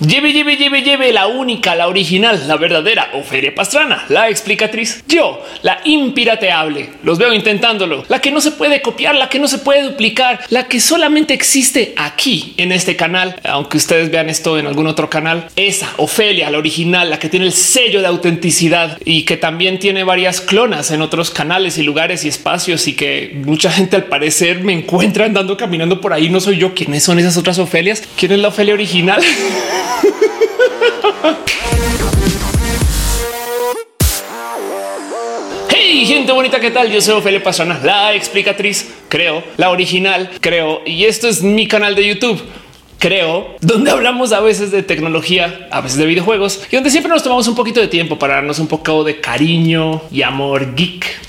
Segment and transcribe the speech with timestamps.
[0.00, 5.02] Lleve, lleve, lleve, lleve la única, la original, la verdadera Ofelia Pastrana, la explicatriz.
[5.08, 9.48] Yo, la impirateable, los veo intentándolo, la que no se puede copiar, la que no
[9.48, 14.58] se puede duplicar, la que solamente existe aquí en este canal, aunque ustedes vean esto
[14.58, 15.48] en algún otro canal.
[15.56, 20.04] Esa Ofelia, la original, la que tiene el sello de autenticidad y que también tiene
[20.04, 24.62] varias clonas en otros canales y lugares y espacios y que mucha gente al parecer
[24.62, 26.28] me encuentra andando caminando por ahí.
[26.28, 26.74] No soy yo.
[26.74, 28.02] ¿Quiénes son esas otras Ofelias?
[28.18, 29.22] ¿Quién es la Ofelia original?
[35.68, 36.90] Hey, gente bonita, ¿qué tal?
[36.90, 41.94] Yo soy Ofelia Pastrana, la explicatriz, creo, la original, creo, y esto es mi canal
[41.94, 42.42] de YouTube
[42.98, 47.22] creo, donde hablamos a veces de tecnología, a veces de videojuegos y donde siempre nos
[47.22, 51.25] tomamos un poquito de tiempo para darnos un poco de cariño y amor geek.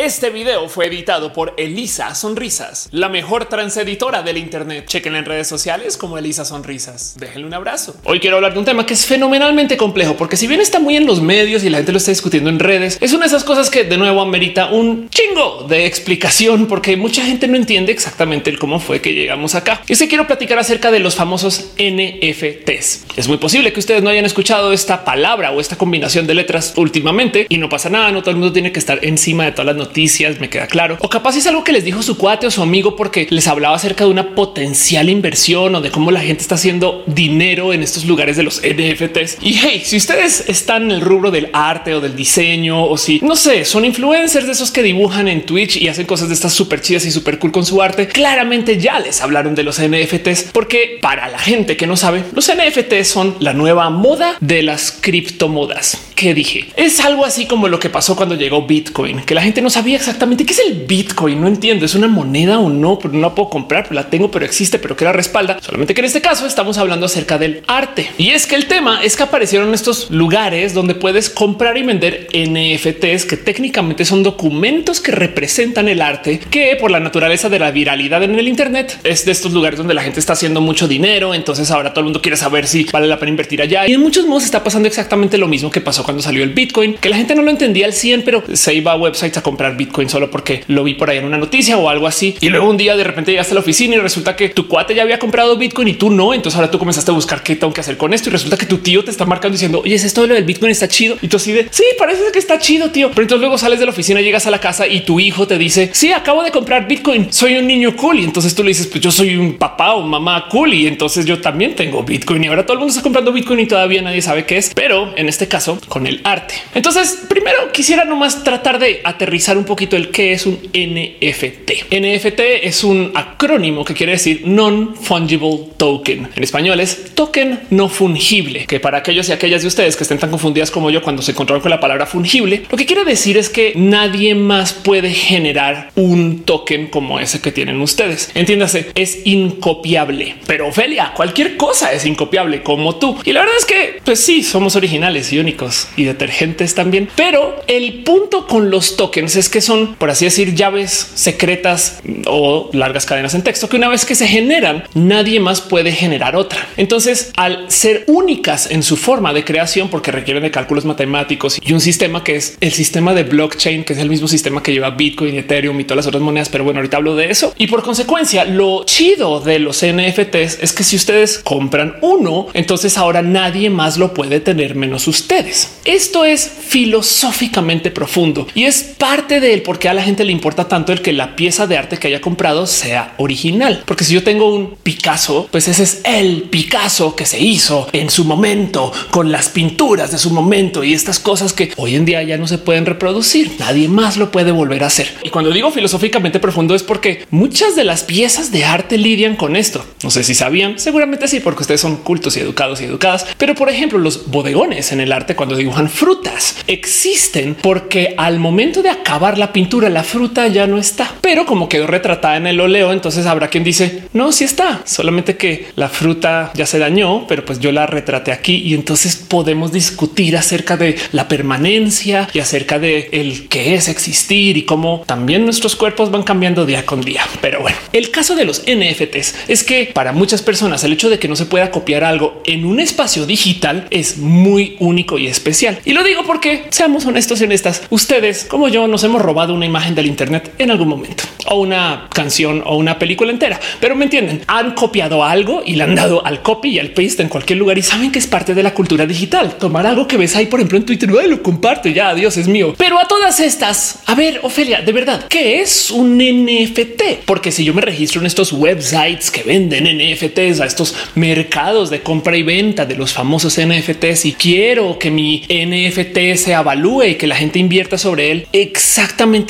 [0.00, 4.86] Este video fue editado por Elisa Sonrisas, la mejor transeditora del Internet.
[4.86, 7.16] Chequen en redes sociales como Elisa Sonrisas.
[7.20, 7.94] Déjenle un abrazo.
[8.04, 10.96] Hoy quiero hablar de un tema que es fenomenalmente complejo, porque si bien está muy
[10.96, 13.44] en los medios y la gente lo está discutiendo en redes, es una de esas
[13.44, 18.56] cosas que de nuevo amerita un chingo de explicación, porque mucha gente no entiende exactamente
[18.56, 19.82] cómo fue que llegamos acá.
[19.86, 23.04] Y se quiero platicar acerca de los famosos NFTs.
[23.16, 26.72] Es muy posible que ustedes no hayan escuchado esta palabra o esta combinación de letras
[26.76, 28.10] últimamente y no pasa nada.
[28.12, 30.68] No todo el mundo tiene que estar encima de todas las noticias noticias, me queda
[30.68, 30.96] claro.
[31.00, 33.74] O capaz es algo que les dijo su cuate o su amigo porque les hablaba
[33.74, 38.04] acerca de una potencial inversión o de cómo la gente está haciendo dinero en estos
[38.04, 39.38] lugares de los NFTs.
[39.42, 43.18] Y hey, si ustedes están en el rubro del arte o del diseño o si
[43.22, 46.52] no sé, son influencers de esos que dibujan en Twitch y hacen cosas de estas
[46.52, 50.50] súper chidas y súper cool con su arte, claramente ya les hablaron de los NFTs
[50.52, 54.92] porque para la gente que no sabe, los NFTs son la nueva moda de las
[54.92, 56.06] criptomodas.
[56.14, 59.62] Que dije es algo así como lo que pasó cuando llegó Bitcoin, que la gente
[59.62, 61.40] no sabía exactamente qué es el Bitcoin.
[61.40, 64.30] No entiendo, es una moneda o no, pero no la puedo comprar, pero la tengo,
[64.30, 65.58] pero existe, pero que la respalda.
[65.62, 68.10] Solamente que en este caso estamos hablando acerca del arte.
[68.18, 72.28] Y es que el tema es que aparecieron estos lugares donde puedes comprar y vender
[72.34, 77.70] NFTs que técnicamente son documentos que representan el arte, que por la naturaleza de la
[77.70, 81.32] viralidad en el Internet es de estos lugares donde la gente está haciendo mucho dinero.
[81.32, 83.88] Entonces ahora todo el mundo quiere saber si vale la pena invertir allá.
[83.88, 86.98] Y en muchos modos está pasando exactamente lo mismo que pasó cuando salió el Bitcoin,
[86.98, 89.69] que la gente no lo entendía al 100, pero se iba a websites a comprar
[89.76, 92.36] Bitcoin solo porque lo vi por ahí en una noticia o algo así.
[92.40, 94.94] Y luego un día de repente llegaste a la oficina y resulta que tu cuate
[94.94, 96.34] ya había comprado Bitcoin y tú no.
[96.34, 98.66] Entonces ahora tú comenzaste a buscar qué tengo que hacer con esto y resulta que
[98.66, 101.16] tu tío te está marcando diciendo, oye, es esto lo del Bitcoin está chido.
[101.20, 103.10] Y tú así de sí, parece que está chido, tío.
[103.10, 105.58] Pero entonces luego sales de la oficina, llegas a la casa y tu hijo te
[105.58, 107.32] dice, sí, acabo de comprar Bitcoin.
[107.32, 108.20] Soy un niño cool.
[108.20, 110.74] Y entonces tú le dices, pues yo soy un papá o mamá cool.
[110.74, 113.66] Y entonces yo también tengo Bitcoin y ahora todo el mundo está comprando Bitcoin y
[113.66, 114.72] todavía nadie sabe qué es.
[114.74, 116.54] Pero en este caso con el arte.
[116.74, 121.92] Entonces primero quisiera nomás tratar de aterrizar un poquito el qué es un NFT.
[121.92, 126.28] NFT es un acrónimo que quiere decir non fungible token.
[126.34, 130.18] En español es token no fungible, que para aquellos y aquellas de ustedes que estén
[130.18, 133.36] tan confundidas como yo cuando se encontraron con la palabra fungible, lo que quiere decir
[133.36, 138.30] es que nadie más puede generar un token como ese que tienen ustedes.
[138.34, 140.36] Entiéndase, es incopiable.
[140.46, 143.16] Pero Ophelia, cualquier cosa es incopiable como tú.
[143.24, 147.08] Y la verdad es que, pues sí, somos originales y únicos y detergentes también.
[147.16, 152.70] Pero el punto con los tokens es que son, por así decir, llaves secretas o
[152.72, 156.68] largas cadenas en texto que una vez que se generan, nadie más puede generar otra.
[156.76, 161.72] Entonces, al ser únicas en su forma de creación, porque requieren de cálculos matemáticos y
[161.72, 164.90] un sistema que es el sistema de blockchain, que es el mismo sistema que lleva
[164.90, 166.48] Bitcoin, Ethereum y todas las otras monedas.
[166.48, 167.54] Pero bueno, ahorita hablo de eso.
[167.56, 172.98] Y por consecuencia, lo chido de los NFTs es que si ustedes compran uno, entonces
[172.98, 175.78] ahora nadie más lo puede tener menos ustedes.
[175.84, 180.66] Esto es filosóficamente profundo y es parte del por qué a la gente le importa
[180.66, 183.84] tanto el que la pieza de arte que haya comprado sea original.
[183.86, 188.10] Porque si yo tengo un Picasso, pues ese es el Picasso que se hizo en
[188.10, 192.22] su momento con las pinturas de su momento y estas cosas que hoy en día
[192.22, 193.52] ya no se pueden reproducir.
[193.58, 195.14] Nadie más lo puede volver a hacer.
[195.22, 199.54] Y cuando digo filosóficamente profundo es porque muchas de las piezas de arte lidian con
[199.54, 199.84] esto.
[200.02, 203.26] No sé si sabían, seguramente sí, porque ustedes son cultos y educados y educadas.
[203.36, 208.82] Pero por ejemplo, los bodegones en el arte cuando dibujan frutas existen porque al momento
[208.82, 212.58] de acabar la pintura, la fruta ya no está, pero como quedó retratada en el
[212.58, 217.26] óleo, entonces habrá quien dice no, sí está, solamente que la fruta ya se dañó,
[217.26, 222.40] pero pues yo la retraté aquí y entonces podemos discutir acerca de la permanencia y
[222.40, 227.02] acerca de el que es existir y cómo también nuestros cuerpos van cambiando día con
[227.02, 227.22] día.
[227.40, 231.18] Pero bueno, el caso de los NFTs es que para muchas personas el hecho de
[231.18, 235.78] que no se pueda copiar algo en un espacio digital es muy único y especial.
[235.84, 239.52] Y lo digo porque seamos honestos y honestas, ustedes como yo nos hemos hemos robado
[239.54, 243.96] una imagen del Internet en algún momento o una canción o una película entera, pero
[243.96, 244.42] me entienden.
[244.46, 247.76] Han copiado algo y le han dado al copy y al paste en cualquier lugar
[247.76, 249.56] y saben que es parte de la cultura digital.
[249.58, 252.14] Tomar algo que ves ahí, por ejemplo, en Twitter, lo comparto ya.
[252.14, 252.74] Dios es mío.
[252.78, 257.24] Pero a todas estas, a ver, Ofelia, de verdad, ¿qué es un NFT?
[257.24, 262.00] Porque si yo me registro en estos websites que venden NFTs a estos mercados de
[262.02, 267.14] compra y venta de los famosos NFTs y quiero que mi NFT se avalúe y
[267.16, 268.99] que la gente invierta sobre él, exactamente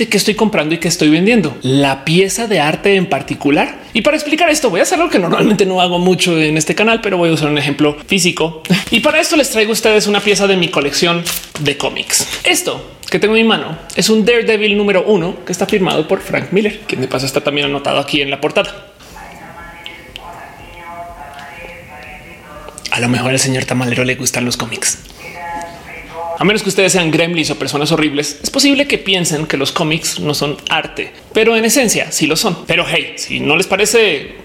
[0.08, 1.56] qué estoy comprando y qué estoy vendiendo.
[1.62, 3.78] La pieza de arte en particular.
[3.92, 6.74] Y para explicar esto, voy a hacer algo que normalmente no hago mucho en este
[6.74, 8.62] canal, pero voy a usar un ejemplo físico.
[8.92, 11.22] Y para esto les traigo a ustedes una pieza de mi colección
[11.60, 12.26] de cómics.
[12.42, 16.20] Esto que tengo en mi mano es un Daredevil número uno que está firmado por
[16.20, 18.88] Frank Miller, quien de paso está también anotado aquí en la portada.
[22.90, 24.98] A lo mejor al señor Tamalero le gustan los cómics.
[26.40, 29.72] A menos que ustedes sean gremlins o personas horribles, es posible que piensen que los
[29.72, 32.64] cómics no son arte, pero en esencia sí lo son.
[32.64, 34.39] Pero hey, si no les parece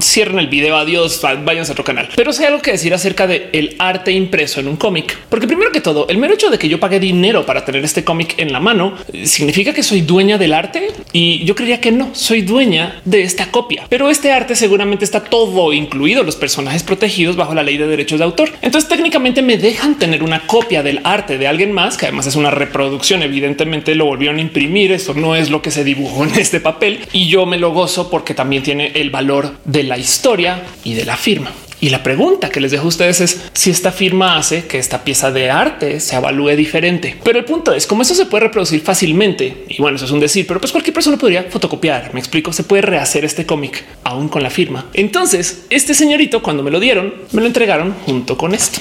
[0.00, 0.76] cierren el video.
[0.76, 2.08] Adiós, vayan a otro canal.
[2.16, 5.72] Pero sé algo que decir acerca de el arte impreso en un cómic, porque primero
[5.72, 8.52] que todo, el mero hecho de que yo pague dinero para tener este cómic en
[8.52, 12.42] la mano eh, significa que soy dueña del arte y yo creía que no soy
[12.42, 17.54] dueña de esta copia, pero este arte seguramente está todo incluido los personajes protegidos bajo
[17.54, 18.50] la ley de derechos de autor.
[18.62, 22.36] Entonces técnicamente me dejan tener una copia del arte de alguien más, que además es
[22.36, 23.22] una reproducción.
[23.22, 24.92] Evidentemente lo volvieron a imprimir.
[24.92, 28.10] Esto no es lo que se dibujó en este papel y yo me lo gozo
[28.10, 31.52] porque también tiene el valor de la historia y de la firma.
[31.82, 35.02] Y la pregunta que les dejo a ustedes es si esta firma hace que esta
[35.02, 37.16] pieza de arte se evalúe diferente.
[37.24, 39.64] Pero el punto es cómo eso se puede reproducir fácilmente.
[39.68, 42.14] Y bueno, eso es un decir, pero pues cualquier persona podría fotocopiar.
[42.14, 44.86] Me explico, se puede rehacer este cómic aún con la firma.
[44.94, 48.78] Entonces, este señorito cuando me lo dieron, me lo entregaron junto con esto.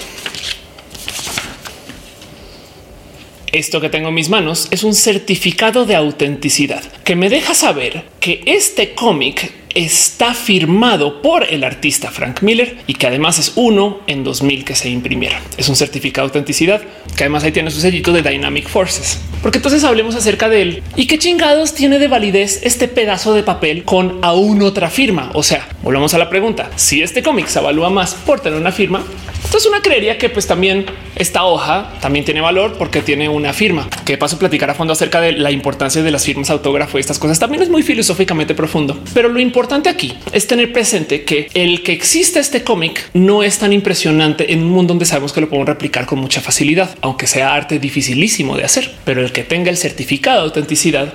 [3.52, 8.06] Esto que tengo en mis manos es un certificado de autenticidad que me deja saber
[8.22, 14.00] que este cómic está firmado por el artista Frank Miller y que además es uno
[14.08, 15.42] en 2000 que se imprimieron.
[15.58, 16.82] Es un certificado de autenticidad
[17.18, 19.20] que además ahí tiene su sellito de Dynamic Forces.
[19.42, 23.44] Porque entonces hablemos acerca de él y qué chingados tiene de validez este pedazo de
[23.44, 25.30] papel con aún otra firma.
[25.34, 26.72] O sea, volvamos a la pregunta.
[26.78, 29.04] Si este cómic se evalúa más por tener una firma,
[29.52, 30.86] entonces una creería que pues también
[31.18, 33.90] esta hoja también tiene valor porque tiene una firma.
[34.06, 37.02] Que paso a platicar a fondo acerca de la importancia de las firmas autógrafo y
[37.02, 38.98] estas cosas también es muy filosóficamente profundo.
[39.14, 43.60] Pero lo importante aquí es tener presente que el que exista este cómic no es
[43.60, 47.28] tan impresionante en un mundo donde sabemos que lo podemos replicar con mucha facilidad, aunque
[47.28, 48.90] sea arte dificilísimo de hacer.
[49.04, 51.14] Pero el que tenga el certificado de autenticidad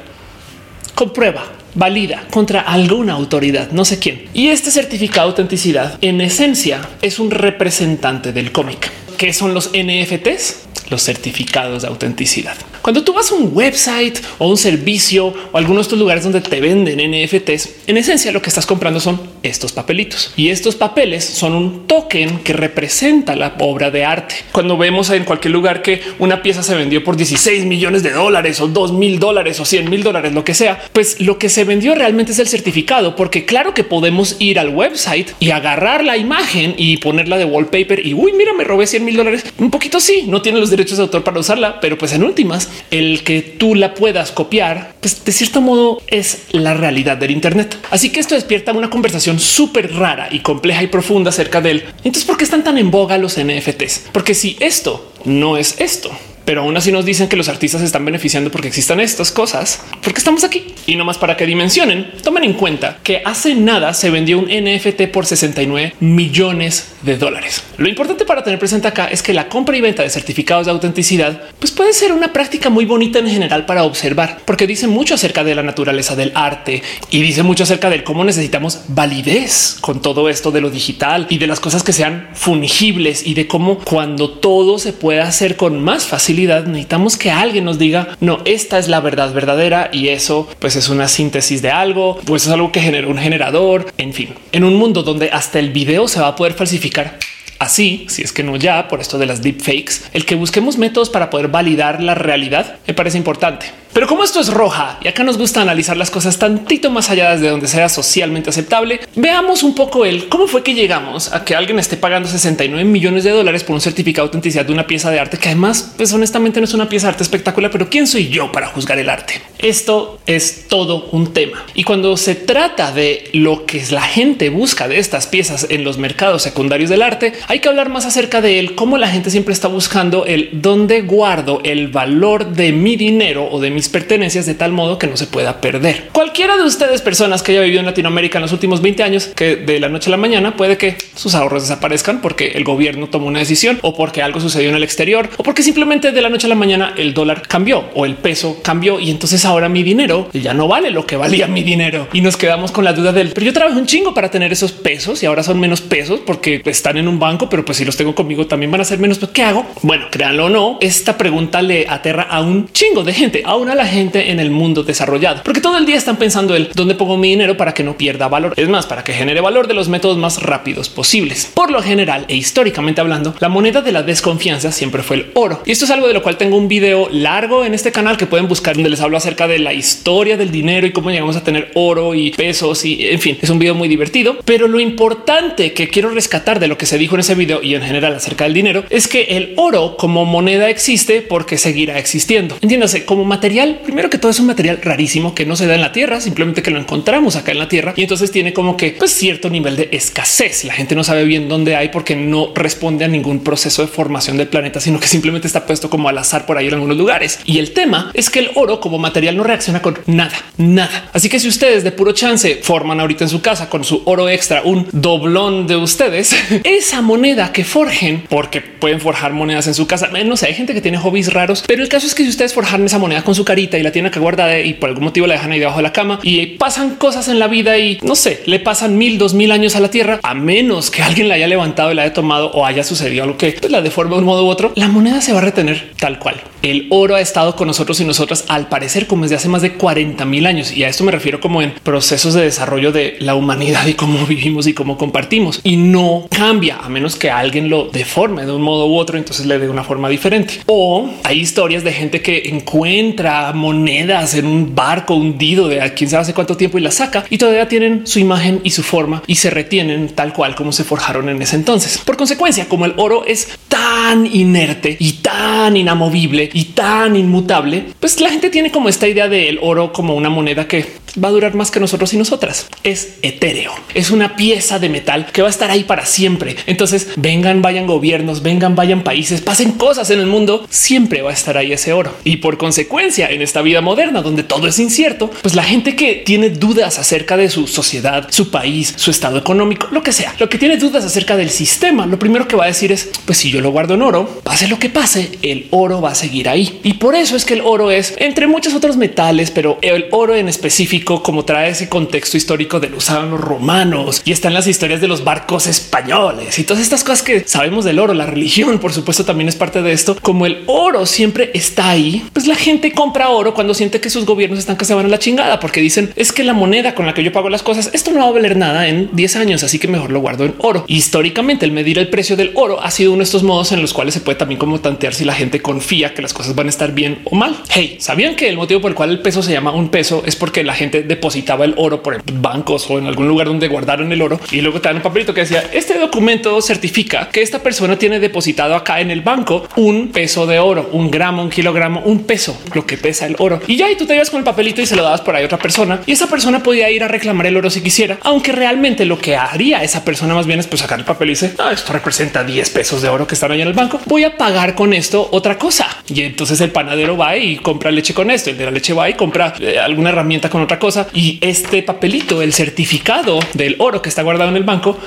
[0.97, 1.45] comprueba
[1.75, 4.25] valida contra alguna autoridad, no sé quién.
[4.33, 8.91] Y este certificado de autenticidad en esencia es un representante del cómic.
[9.17, 10.67] ¿Qué son los NFTs?
[10.91, 12.57] Los certificados de autenticidad.
[12.87, 16.41] Cuando tú vas a un website o un servicio o algunos de estos lugares donde
[16.41, 21.25] te venden NFTs, en esencia lo que estás comprando son estos papelitos y estos papeles
[21.25, 24.37] son un token que representa la obra de arte.
[24.53, 28.61] Cuando vemos en cualquier lugar que una pieza se vendió por 16 millones de dólares
[28.61, 31.65] o 2 mil dólares o 100 mil dólares, lo que sea, pues lo que se
[31.65, 36.17] vendió realmente es el certificado, porque claro que podemos ir al website y agarrar la
[36.17, 39.45] imagen y ponerla de wallpaper y uy, mira, me robé 100 mil dólares.
[39.59, 42.69] Un poquito sí, no tiene los derechos de autor para usarla, pero pues en últimas
[42.91, 47.77] el que tú la puedas copiar, pues de cierto modo es la realidad del Internet.
[47.91, 51.85] Así que esto despierta una conversación súper rara y compleja y profunda acerca de él.
[51.99, 54.07] Entonces, ¿por qué están tan en boga los NFTs?
[54.13, 56.11] Porque si esto no es esto,
[56.47, 59.83] pero aún así nos dicen que los artistas se están beneficiando porque existan estas cosas,
[60.01, 60.73] porque estamos aquí.
[60.87, 64.47] Y no más para que dimensionen, tomen en cuenta que hace nada se vendió un
[64.47, 67.65] NFT por 69 millones de dólares.
[67.79, 70.73] Lo importante para tener presente acá es que la compra y venta de certificados de
[70.73, 75.15] autenticidad pues puede ser una práctica muy bonita en general para observar, porque dice mucho
[75.15, 80.01] acerca de la naturaleza del arte y dice mucho acerca de cómo necesitamos validez con
[80.01, 83.81] todo esto de lo digital y de las cosas que sean fungibles y de cómo
[83.81, 88.79] cuando todo se puede hacer con más facilidad necesitamos que alguien nos diga no, esta
[88.79, 92.73] es la verdad verdadera y eso pues es una síntesis de algo, pues es algo
[92.73, 93.87] que genera un generador.
[93.99, 97.19] En fin, en un mundo donde hasta el video se va a poder falsificar
[97.59, 101.09] Así, si es que no ya por esto de las deepfakes, el que busquemos métodos
[101.09, 103.67] para poder validar la realidad me parece importante.
[103.97, 107.35] Pero como esto es roja y acá nos gusta analizar las cosas tantito más allá
[107.35, 111.57] de donde sea socialmente aceptable, veamos un poco el cómo fue que llegamos a que
[111.57, 115.11] alguien esté pagando 69 millones de dólares por un certificado de autenticidad de una pieza
[115.11, 118.07] de arte que además, pues honestamente no es una pieza de arte espectacular, pero quién
[118.07, 119.41] soy yo para juzgar el arte?
[119.61, 121.65] Esto es todo un tema.
[121.73, 125.97] Y cuando se trata de lo que la gente busca de estas piezas en los
[125.97, 129.55] mercados secundarios del arte, hay que hablar más acerca de él, cómo la gente siempre
[129.55, 134.55] está buscando el dónde guardo el valor de mi dinero o de mis pertenencias de
[134.55, 136.09] tal modo que no se pueda perder.
[136.13, 139.57] Cualquiera de ustedes, personas que haya vivido en Latinoamérica en los últimos 20 años, que
[139.57, 143.27] de la noche a la mañana puede que sus ahorros desaparezcan porque el gobierno tomó
[143.27, 146.47] una decisión o porque algo sucedió en el exterior o porque simplemente de la noche
[146.47, 150.29] a la mañana el dólar cambió o el peso cambió y entonces ahora mi dinero
[150.33, 153.33] ya no vale lo que valía mi dinero y nos quedamos con la duda del
[153.33, 156.63] pero yo trabajé un chingo para tener esos pesos y ahora son menos pesos porque
[156.65, 159.19] están en un banco, pero pues si los tengo conmigo también van a ser menos.
[159.33, 159.67] ¿Qué hago?
[159.83, 163.87] Bueno, créanlo o no, esta pregunta le aterra a un chingo de gente, a la
[163.87, 167.29] gente en el mundo desarrollado, porque todo el día están pensando el dónde pongo mi
[167.29, 168.55] dinero para que no pierda valor.
[168.57, 171.51] Es más, para que genere valor de los métodos más rápidos posibles.
[171.55, 175.63] Por lo general e históricamente hablando, la moneda de la desconfianza siempre fue el oro.
[175.65, 178.27] Y esto es algo de lo cual tengo un video largo en este canal que
[178.27, 181.45] pueden buscar donde les hablo acerca de la historia del dinero y cómo llegamos a
[181.45, 184.39] tener oro y pesos y en fin, es un video muy divertido.
[184.45, 187.75] Pero lo importante que quiero rescatar de lo que se dijo en ese video y
[187.75, 192.57] en general acerca del dinero es que el oro como moneda existe porque seguirá existiendo.
[192.61, 193.56] Entiéndase como material.
[193.85, 196.63] Primero que todo es un material rarísimo que no se da en la tierra, simplemente
[196.63, 199.77] que lo encontramos acá en la tierra y entonces tiene como que pues, cierto nivel
[199.77, 200.65] de escasez.
[200.65, 204.37] La gente no sabe bien dónde hay porque no responde a ningún proceso de formación
[204.37, 207.41] del planeta, sino que simplemente está puesto como al azar por ahí en algunos lugares.
[207.45, 211.09] Y el tema es que el oro como material no reacciona con nada, nada.
[211.15, 214.29] Así que si ustedes de puro chance forman ahorita en su casa con su oro
[214.29, 219.87] extra un doblón de ustedes, esa moneda que forjen, porque pueden forjar monedas en su
[219.87, 220.09] casa.
[220.09, 222.53] No sé, hay gente que tiene hobbies raros, pero el caso es que si ustedes
[222.53, 225.27] forjan esa moneda con su carita y la tienen acá guardada y por algún motivo
[225.27, 228.15] la dejan ahí debajo de la cama y pasan cosas en la vida y no
[228.15, 231.37] sé, le pasan mil, dos mil años a la tierra, a menos que alguien la
[231.37, 234.19] haya levantado y la haya tomado o haya sucedido algo que pues, la deforme de
[234.19, 236.37] un modo u otro, la moneda se va a retener tal cual.
[236.67, 239.75] El oro ha estado con nosotros y nosotras al parecer como desde hace más de
[239.75, 240.73] 40 mil años.
[240.73, 244.27] Y a esto me refiero como en procesos de desarrollo de la humanidad y cómo
[244.27, 245.61] vivimos y cómo compartimos.
[245.63, 249.47] Y no cambia a menos que alguien lo deforme de un modo u otro, entonces
[249.47, 250.55] le dé una forma diferente.
[250.67, 256.11] O hay historias de gente que encuentra monedas en un barco hundido de a quién
[256.11, 259.23] sabe hace cuánto tiempo y la saca y todavía tienen su imagen y su forma
[259.29, 261.99] y se retienen tal cual como se forjaron en ese entonces.
[261.99, 268.19] Por consecuencia, como el oro es tan inerte y tan inamovible y tan inmutable, pues
[268.19, 270.87] la gente tiene como esta idea del oro como una moneda que
[271.23, 272.69] va a durar más que nosotros y nosotras.
[272.83, 276.57] Es etéreo, es una pieza de metal que va a estar ahí para siempre.
[276.67, 281.35] Entonces vengan, vayan gobiernos, vengan, vayan países, pasen cosas en el mundo, siempre va a
[281.35, 282.15] estar ahí ese oro.
[282.25, 286.15] Y por consecuencia, en esta vida moderna donde todo es incierto, pues la gente que
[286.15, 290.49] tiene dudas acerca de su sociedad, su país, su estado económico, lo que sea, lo
[290.49, 293.51] que tiene dudas acerca del sistema, lo primero que va a decir es, pues si
[293.51, 296.81] yo lo guardo en oro, pase lo que pase, el oro va a seguir ahí.
[296.83, 300.35] Y por eso es que el oro es entre muchos otros metales, pero el oro
[300.35, 304.67] en específico, como trae ese contexto histórico de lo usaban los romanos y están las
[304.67, 308.79] historias de los barcos españoles y todas estas cosas que sabemos del oro, la religión,
[308.79, 310.17] por supuesto, también es parte de esto.
[310.21, 314.27] Como el oro siempre está ahí, pues la gente compra oro cuando siente que sus
[314.27, 317.07] gobiernos están que se van a la chingada, porque dicen es que la moneda con
[317.07, 319.63] la que yo pago las cosas, esto no va a valer nada en 10 años,
[319.63, 320.85] así que mejor lo guardo en oro.
[320.89, 323.93] Históricamente, el medir el precio del oro ha sido uno de estos modos en los
[323.93, 326.71] cuales se puede también como tantear si la gente confía que las cosas van a
[326.71, 327.57] estar bien o mal.
[327.69, 330.37] Hey, sabían que el motivo por el cual el peso se llama un peso es
[330.37, 334.23] porque la gente depositaba el oro por bancos o en algún lugar donde guardaron el
[334.23, 337.99] oro y luego te dan un papelito que decía este documento certifica que esta persona
[337.99, 342.25] tiene depositado acá en el banco un peso de oro, un gramo, un kilogramo, un
[342.25, 343.61] peso, lo que pesa el oro.
[343.67, 345.43] Y ya y tú te ibas con el papelito y se lo dabas por ahí
[345.43, 348.53] a otra persona y esa persona podía ir a reclamar el oro si quisiera, aunque
[348.53, 351.55] realmente lo que haría esa persona más bien es pues sacar el papel y dice
[351.59, 354.01] ah, esto representa 10 pesos de oro que están ahí en el banco.
[354.07, 355.87] Voy a pagar con esto otra cosa.
[356.09, 358.51] Y entonces el panadero va y compra leche con esto.
[358.51, 361.09] El de la leche va y compra eh, alguna herramienta con otra cosa.
[361.13, 364.99] Y este papelito, el certificado del oro que está guardado en el banco,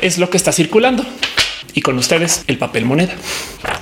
[0.00, 1.04] es lo que está circulando
[1.74, 3.14] y con ustedes el papel moneda.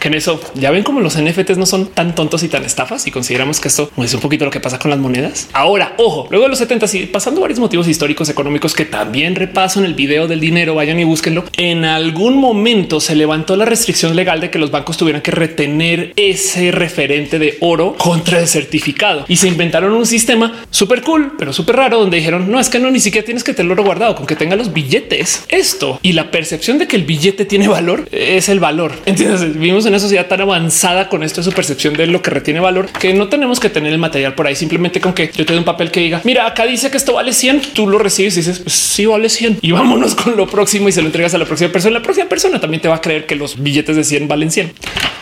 [0.01, 3.07] Que en eso ya ven como los NFTs no son tan tontos y tan estafas
[3.07, 5.49] y consideramos que esto es un poquito lo que pasa con las monedas.
[5.53, 9.81] Ahora, ojo, luego de los 70 y pasando varios motivos históricos económicos que también repaso
[9.81, 11.45] en el video del dinero, vayan y búsquenlo.
[11.57, 16.13] En algún momento se levantó la restricción legal de que los bancos tuvieran que retener
[16.17, 21.53] ese referente de oro contra el certificado y se inventaron un sistema súper cool, pero
[21.53, 24.27] súper raro, donde dijeron no es que no ni siquiera tienes que tenerlo guardado con
[24.27, 25.45] que tenga los billetes.
[25.49, 28.93] Esto y la percepción de que el billete tiene valor es el valor.
[29.05, 29.43] Entiendes?
[29.55, 32.61] Vivimos en una sociedad tan avanzada con esto de su percepción de lo que retiene
[32.61, 34.55] valor que no tenemos que tener el material por ahí.
[34.55, 37.15] Simplemente con que yo te doy un papel que diga, mira, acá dice que esto
[37.15, 40.47] vale 100, tú lo recibes y dices, pues sí vale 100 y vámonos con lo
[40.47, 41.95] próximo y se lo entregas a la próxima persona.
[41.95, 44.73] La próxima persona también te va a creer que los billetes de 100 valen 100.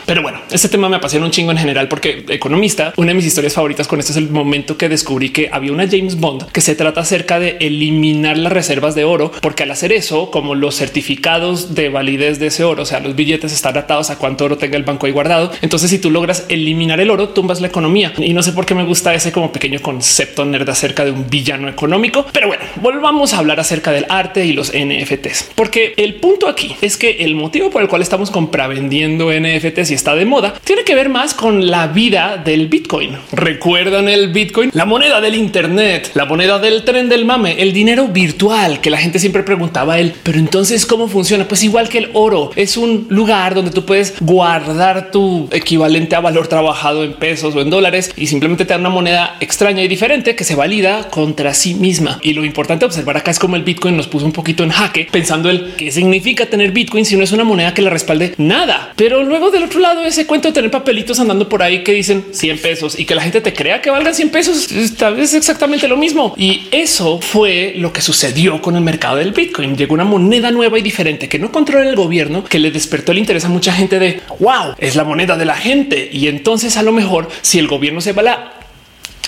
[0.06, 3.26] Pero bueno, este tema me apasiona un chingo en general porque economista, una de mis
[3.26, 6.60] historias favoritas con esto es el momento que descubrí que había una James Bond que
[6.60, 10.76] se trata acerca de eliminar las reservas de oro, porque al hacer eso, como los
[10.76, 14.58] certificados de validez de ese oro, o sea, los billetes están atados a cuánto oro
[14.58, 15.52] tenga el banco ahí guardado.
[15.62, 18.12] Entonces, si tú logras eliminar el oro, tumbas la economía.
[18.18, 21.28] Y no sé por qué me gusta ese como pequeño concepto nerd acerca de un
[21.28, 22.26] villano económico.
[22.32, 26.76] Pero bueno, volvamos a hablar acerca del arte y los NFTs, porque el punto aquí
[26.80, 30.84] es que el motivo por el cual estamos compravendiendo NFTs y está de moda tiene
[30.84, 33.16] que ver más con la vida del Bitcoin.
[33.32, 34.70] ¿Recuerdan el Bitcoin?
[34.72, 38.96] La moneda del Internet, la moneda del tren del mame, el dinero virtual que la
[38.96, 40.14] gente siempre preguntaba él.
[40.22, 41.46] Pero entonces, ¿cómo funciona?
[41.46, 46.20] Pues igual que el oro, es un lugar donde tú puedes guardar tu equivalente a
[46.20, 49.88] valor trabajado en pesos o en dólares y simplemente te da una moneda extraña y
[49.88, 52.18] diferente que se valida contra sí misma.
[52.22, 55.06] Y lo importante observar acá es como el Bitcoin nos puso un poquito en jaque
[55.10, 58.94] pensando el qué significa tener Bitcoin si no es una moneda que le respalde nada.
[58.96, 62.26] Pero luego del otro lado, ese cuento de tener papelitos andando por ahí que dicen
[62.32, 65.88] 100 pesos y que la gente te crea que valgan 100 pesos, tal vez exactamente
[65.88, 66.34] lo mismo.
[66.36, 69.76] Y eso fue lo que sucedió con el mercado del Bitcoin.
[69.76, 73.18] Llegó una moneda nueva y diferente que no controla el gobierno, que le despertó el
[73.18, 76.08] interés a mucha gente de wow, es la moneda de la gente.
[76.12, 78.61] Y entonces a lo mejor si el gobierno se va la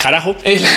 [0.04, 0.36] carajo.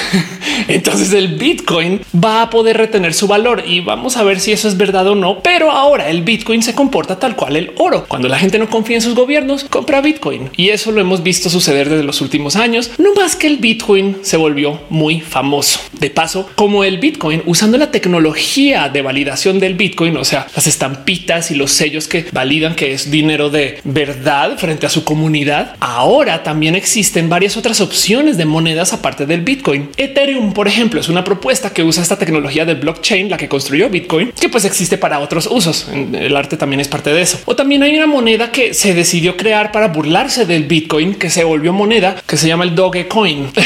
[0.70, 4.70] entonces el Bitcoin va a poder retener su valor y vamos a ver si eso
[4.70, 5.40] es verdad o no.
[5.42, 8.06] Pero ahora el Bitcoin se comporta tal cual el oro.
[8.08, 11.50] Cuando la gente no confía en sus gobiernos, compra Bitcoin y eso lo hemos visto
[11.50, 12.92] suceder desde los últimos años.
[12.98, 15.82] No más que el Bitcoin se volvió muy famoso.
[16.00, 20.68] De paso, como el Bitcoin usando la tecnología de validación del Bitcoin, o sea, las
[20.68, 25.76] estampitas y los sellos que validan que es dinero de verdad frente a su comunidad.
[25.82, 29.90] Ahora también existen varias otras opciones de monedas aparte del Bitcoin.
[29.98, 33.90] Ethereum, por ejemplo, es una propuesta que usa esta tecnología de blockchain, la que construyó
[33.90, 35.88] Bitcoin, que pues existe para otros usos.
[36.14, 37.40] El arte también es parte de eso.
[37.46, 41.44] O también hay una moneda que se decidió crear para burlarse del Bitcoin, que se
[41.44, 43.48] volvió moneda, que se llama el Dogecoin.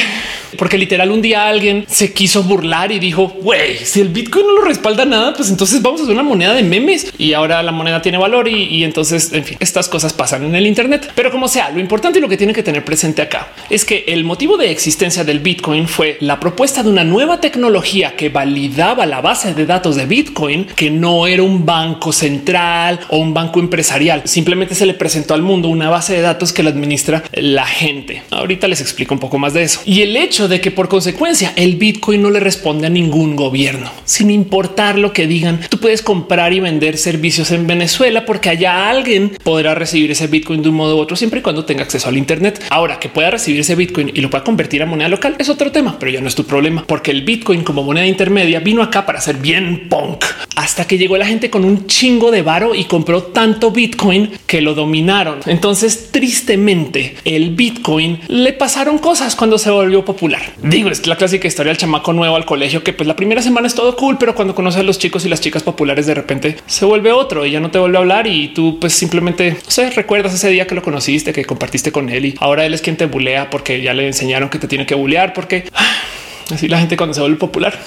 [0.57, 4.53] porque literal un día alguien se quiso burlar y dijo, güey, si el Bitcoin no
[4.53, 7.71] lo respalda nada, pues entonces vamos a hacer una moneda de memes y ahora la
[7.71, 11.11] moneda tiene valor y, y entonces, en fin, estas cosas pasan en el Internet.
[11.15, 14.05] Pero como sea, lo importante y lo que tiene que tener presente acá es que
[14.07, 19.05] el motivo de existencia del Bitcoin fue la propuesta de una nueva tecnología que validaba
[19.05, 23.59] la base de datos de Bitcoin, que no era un banco central o un banco
[23.59, 24.21] empresarial.
[24.25, 28.23] Simplemente se le presentó al mundo una base de datos que la administra la gente.
[28.31, 29.81] Ahorita les explico un poco más de eso.
[29.85, 33.91] Y el hecho de que por consecuencia el Bitcoin no le responde a ningún gobierno,
[34.05, 35.59] sin importar lo que digan.
[35.69, 40.61] Tú puedes comprar y vender servicios en Venezuela porque allá alguien podrá recibir ese Bitcoin
[40.61, 42.63] de un modo u otro siempre y cuando tenga acceso al Internet.
[42.69, 45.71] Ahora que pueda recibir ese Bitcoin y lo pueda convertir a moneda local es otro
[45.71, 49.05] tema, pero ya no es tu problema porque el Bitcoin como moneda intermedia vino acá
[49.05, 50.23] para ser bien punk
[50.61, 54.61] hasta que llegó la gente con un chingo de varo y compró tanto Bitcoin que
[54.61, 55.39] lo dominaron.
[55.47, 61.47] Entonces, tristemente, el Bitcoin le pasaron cosas cuando se volvió popular Digo, es la clásica
[61.47, 64.35] historia del chamaco nuevo al colegio que pues la primera semana es todo cool, pero
[64.35, 67.51] cuando conoces a los chicos y las chicas populares de repente se vuelve otro y
[67.51, 70.75] ya no te vuelve a hablar y tú pues simplemente no recuerdas ese día que
[70.75, 73.93] lo conociste, que compartiste con él y ahora él es quien te bulea porque ya
[73.93, 75.65] le enseñaron que te tiene que bulear porque
[76.51, 77.79] así la gente cuando se vuelve popular.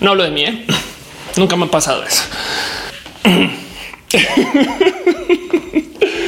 [0.00, 0.64] No hablo de mí, ¿eh?
[1.36, 2.24] Nunca me ha pasado eso.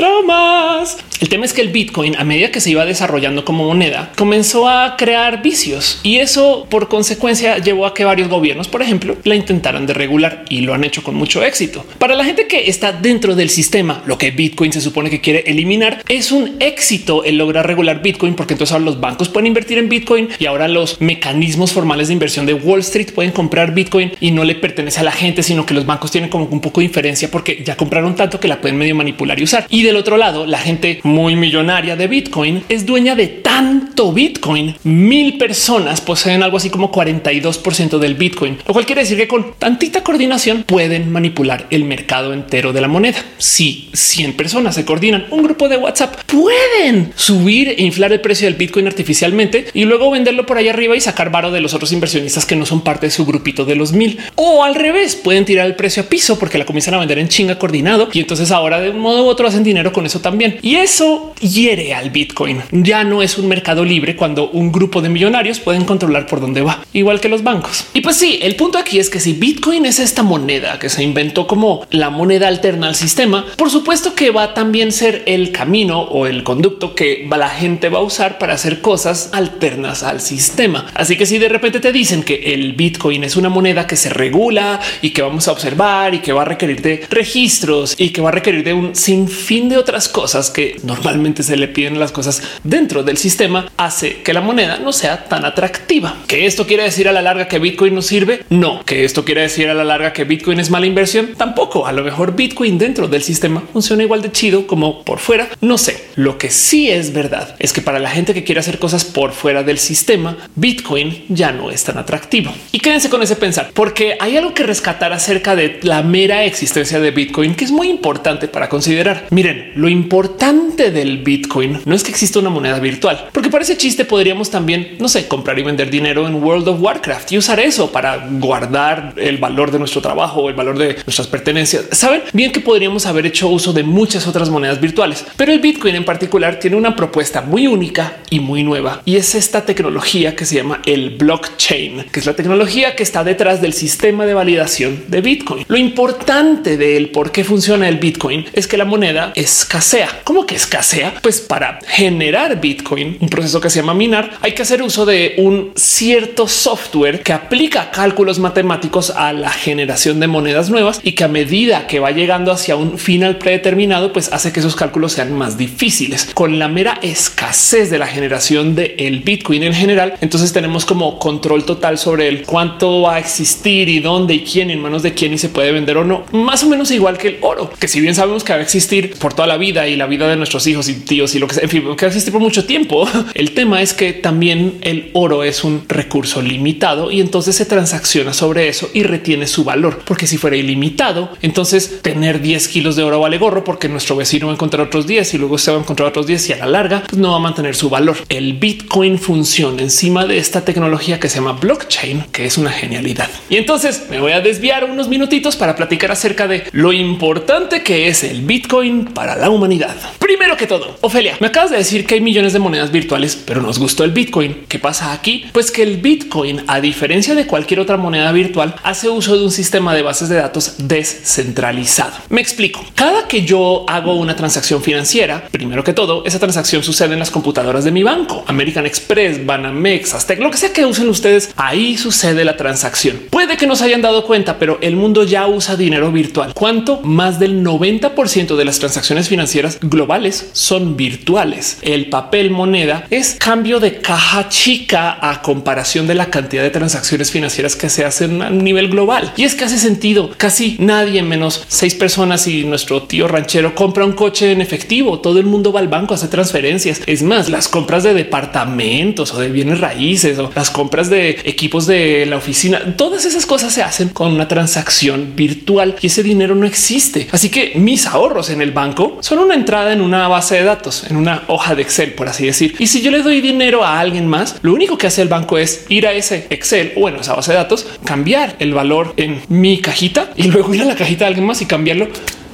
[0.00, 0.96] Traumas.
[1.20, 4.66] El tema es que el Bitcoin, a medida que se iba desarrollando como moneda, comenzó
[4.66, 9.34] a crear vicios y eso por consecuencia llevó a que varios gobiernos, por ejemplo, la
[9.34, 11.84] intentaran de regular y lo han hecho con mucho éxito.
[11.98, 15.44] Para la gente que está dentro del sistema, lo que Bitcoin se supone que quiere
[15.46, 19.76] eliminar es un éxito el lograr regular Bitcoin, porque entonces ahora los bancos pueden invertir
[19.76, 24.12] en Bitcoin y ahora los mecanismos formales de inversión de Wall Street pueden comprar Bitcoin
[24.20, 26.80] y no le pertenece a la gente, sino que los bancos tienen como un poco
[26.80, 29.66] de inferencia porque ya compraron tanto que la pueden medio manipular y usar.
[29.90, 34.76] Del otro lado, la gente muy millonaria de Bitcoin es dueña de tanto Bitcoin.
[34.84, 37.60] Mil personas poseen algo así como 42
[38.00, 42.72] del Bitcoin, lo cual quiere decir que con tantita coordinación pueden manipular el mercado entero
[42.72, 43.18] de la moneda.
[43.38, 48.46] Si 100 personas se coordinan, un grupo de WhatsApp pueden subir e inflar el precio
[48.46, 51.90] del Bitcoin artificialmente y luego venderlo por ahí arriba y sacar varo de los otros
[51.90, 54.20] inversionistas que no son parte de su grupito de los mil.
[54.36, 57.28] O al revés, pueden tirar el precio a piso porque la comienzan a vender en
[57.28, 60.58] chinga coordinado y entonces ahora de un modo u otro hacen dinero con eso también.
[60.62, 62.62] Y eso hiere al Bitcoin.
[62.70, 66.62] Ya no es un mercado libre cuando un grupo de millonarios pueden controlar por dónde
[66.62, 67.86] va, igual que los bancos.
[67.94, 71.02] Y pues sí, el punto aquí es que si Bitcoin es esta moneda que se
[71.02, 75.50] inventó como la moneda alterna al sistema, por supuesto que va a también ser el
[75.50, 80.20] camino o el conducto que la gente va a usar para hacer cosas alternas al
[80.20, 80.86] sistema.
[80.94, 84.10] Así que si de repente te dicen que el Bitcoin es una moneda que se
[84.10, 88.20] regula y que vamos a observar y que va a requerir de registros y que
[88.20, 92.12] va a requerir de un sinfín de otras cosas que normalmente se le piden las
[92.12, 96.16] cosas dentro del sistema, hace que la moneda no sea tan atractiva.
[96.26, 98.44] Que esto quiere decir a la larga que Bitcoin no sirve?
[98.50, 98.84] No.
[98.84, 101.30] Que esto quiere decir a la larga que Bitcoin es mala inversión?
[101.36, 101.86] Tampoco.
[101.86, 105.48] A lo mejor Bitcoin dentro del sistema funciona igual de chido como por fuera.
[105.60, 106.04] No sé.
[106.16, 109.32] Lo que sí es verdad es que para la gente que quiere hacer cosas por
[109.32, 112.52] fuera del sistema, Bitcoin ya no es tan atractivo.
[112.72, 117.00] Y quédense con ese pensar, porque hay algo que rescatar acerca de la mera existencia
[117.00, 119.26] de Bitcoin que es muy importante para considerar.
[119.30, 124.04] Miren, lo importante del Bitcoin no es que exista una moneda virtual, porque parece chiste
[124.04, 127.92] podríamos también, no sé, comprar y vender dinero en World of Warcraft y usar eso
[127.92, 131.86] para guardar el valor de nuestro trabajo, el valor de nuestras pertenencias.
[131.92, 135.94] Saben bien que podríamos haber hecho uso de muchas otras monedas virtuales, pero el Bitcoin
[135.94, 140.44] en particular tiene una propuesta muy única y muy nueva y es esta tecnología que
[140.44, 145.04] se llama el blockchain, que es la tecnología que está detrás del sistema de validación
[145.08, 145.64] de Bitcoin.
[145.68, 150.20] Lo importante de él, por qué funciona el Bitcoin, es que la moneda escasea.
[150.22, 151.14] ¿Cómo que escasea?
[151.22, 155.34] Pues para generar Bitcoin, un proceso que se llama minar, hay que hacer uso de
[155.38, 161.24] un cierto software que aplica cálculos matemáticos a la generación de monedas nuevas y que
[161.24, 165.32] a medida que va llegando hacia un final predeterminado, pues hace que esos cálculos sean
[165.32, 166.30] más difíciles.
[166.32, 171.18] Con la mera escasez de la generación del el Bitcoin en general, entonces tenemos como
[171.18, 175.12] control total sobre el cuánto va a existir y dónde y quién, en manos de
[175.12, 176.24] quién y se puede vender o no.
[176.30, 179.14] Más o menos igual que el oro, que si bien sabemos que va a existir
[179.18, 181.54] por toda la vida y la vida de nuestros hijos y tíos y lo que
[181.54, 183.08] sea, en fin, que existir por mucho tiempo.
[183.34, 188.32] El tema es que también el oro es un recurso limitado y entonces se transacciona
[188.32, 193.02] sobre eso y retiene su valor, porque si fuera ilimitado, entonces tener 10 kilos de
[193.02, 195.78] oro vale gorro porque nuestro vecino va a encontrar otros 10 y luego se va
[195.78, 198.16] a encontrar otros 10 y a la larga pues no va a mantener su valor.
[198.28, 203.28] El Bitcoin funciona encima de esta tecnología que se llama blockchain, que es una genialidad.
[203.48, 208.08] Y entonces me voy a desviar unos minutitos para platicar acerca de lo importante que
[208.08, 209.94] es el Bitcoin para la humanidad.
[210.18, 213.60] Primero que todo, Ofelia, me acabas de decir que hay millones de monedas virtuales, pero
[213.60, 214.64] nos gustó el Bitcoin.
[214.66, 215.44] ¿Qué pasa aquí?
[215.52, 219.50] Pues que el Bitcoin, a diferencia de cualquier otra moneda virtual, hace uso de un
[219.50, 222.14] sistema de bases de datos descentralizado.
[222.30, 222.82] Me explico.
[222.94, 227.30] Cada que yo hago una transacción financiera, primero que todo, esa transacción sucede en las
[227.30, 231.50] computadoras de mi banco, American Express, Banamex, Aztec, lo que sea que usen ustedes.
[231.56, 233.20] Ahí sucede la transacción.
[233.28, 236.54] Puede que no se hayan dado cuenta, pero el mundo ya usa dinero virtual.
[236.54, 237.02] ¿Cuánto?
[237.02, 241.78] Más del 90% de las transacciones financieras globales son virtuales.
[241.82, 247.30] El papel moneda es cambio de caja chica a comparación de la cantidad de transacciones
[247.30, 249.32] financieras que se hacen a nivel global.
[249.36, 250.30] Y es que hace sentido.
[250.36, 255.20] Casi nadie menos seis personas y nuestro tío ranchero compra un coche en efectivo.
[255.20, 257.02] Todo el mundo va al banco a hacer transferencias.
[257.06, 261.86] Es más, las compras de departamentos o de bienes raíces o las compras de equipos
[261.86, 266.54] de la oficina, todas esas cosas se hacen con una transacción virtual y ese dinero
[266.54, 267.28] no existe.
[267.32, 271.04] Así que mis ahorros en el banco son una entrada en una base de datos,
[271.08, 272.74] en una hoja de Excel, por así decir.
[272.78, 275.58] Y si yo le doy dinero a alguien más, lo único que hace el banco
[275.58, 279.40] es ir a ese Excel o bueno, esa base de datos, cambiar el valor en
[279.48, 282.08] mi cajita y luego ir a la cajita de alguien más y cambiarlo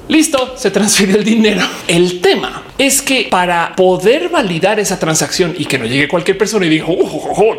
[0.08, 1.62] Listo, se transfiere el dinero.
[1.88, 6.66] El tema es que para poder validar esa transacción y que no llegue cualquier persona
[6.66, 6.86] y diga,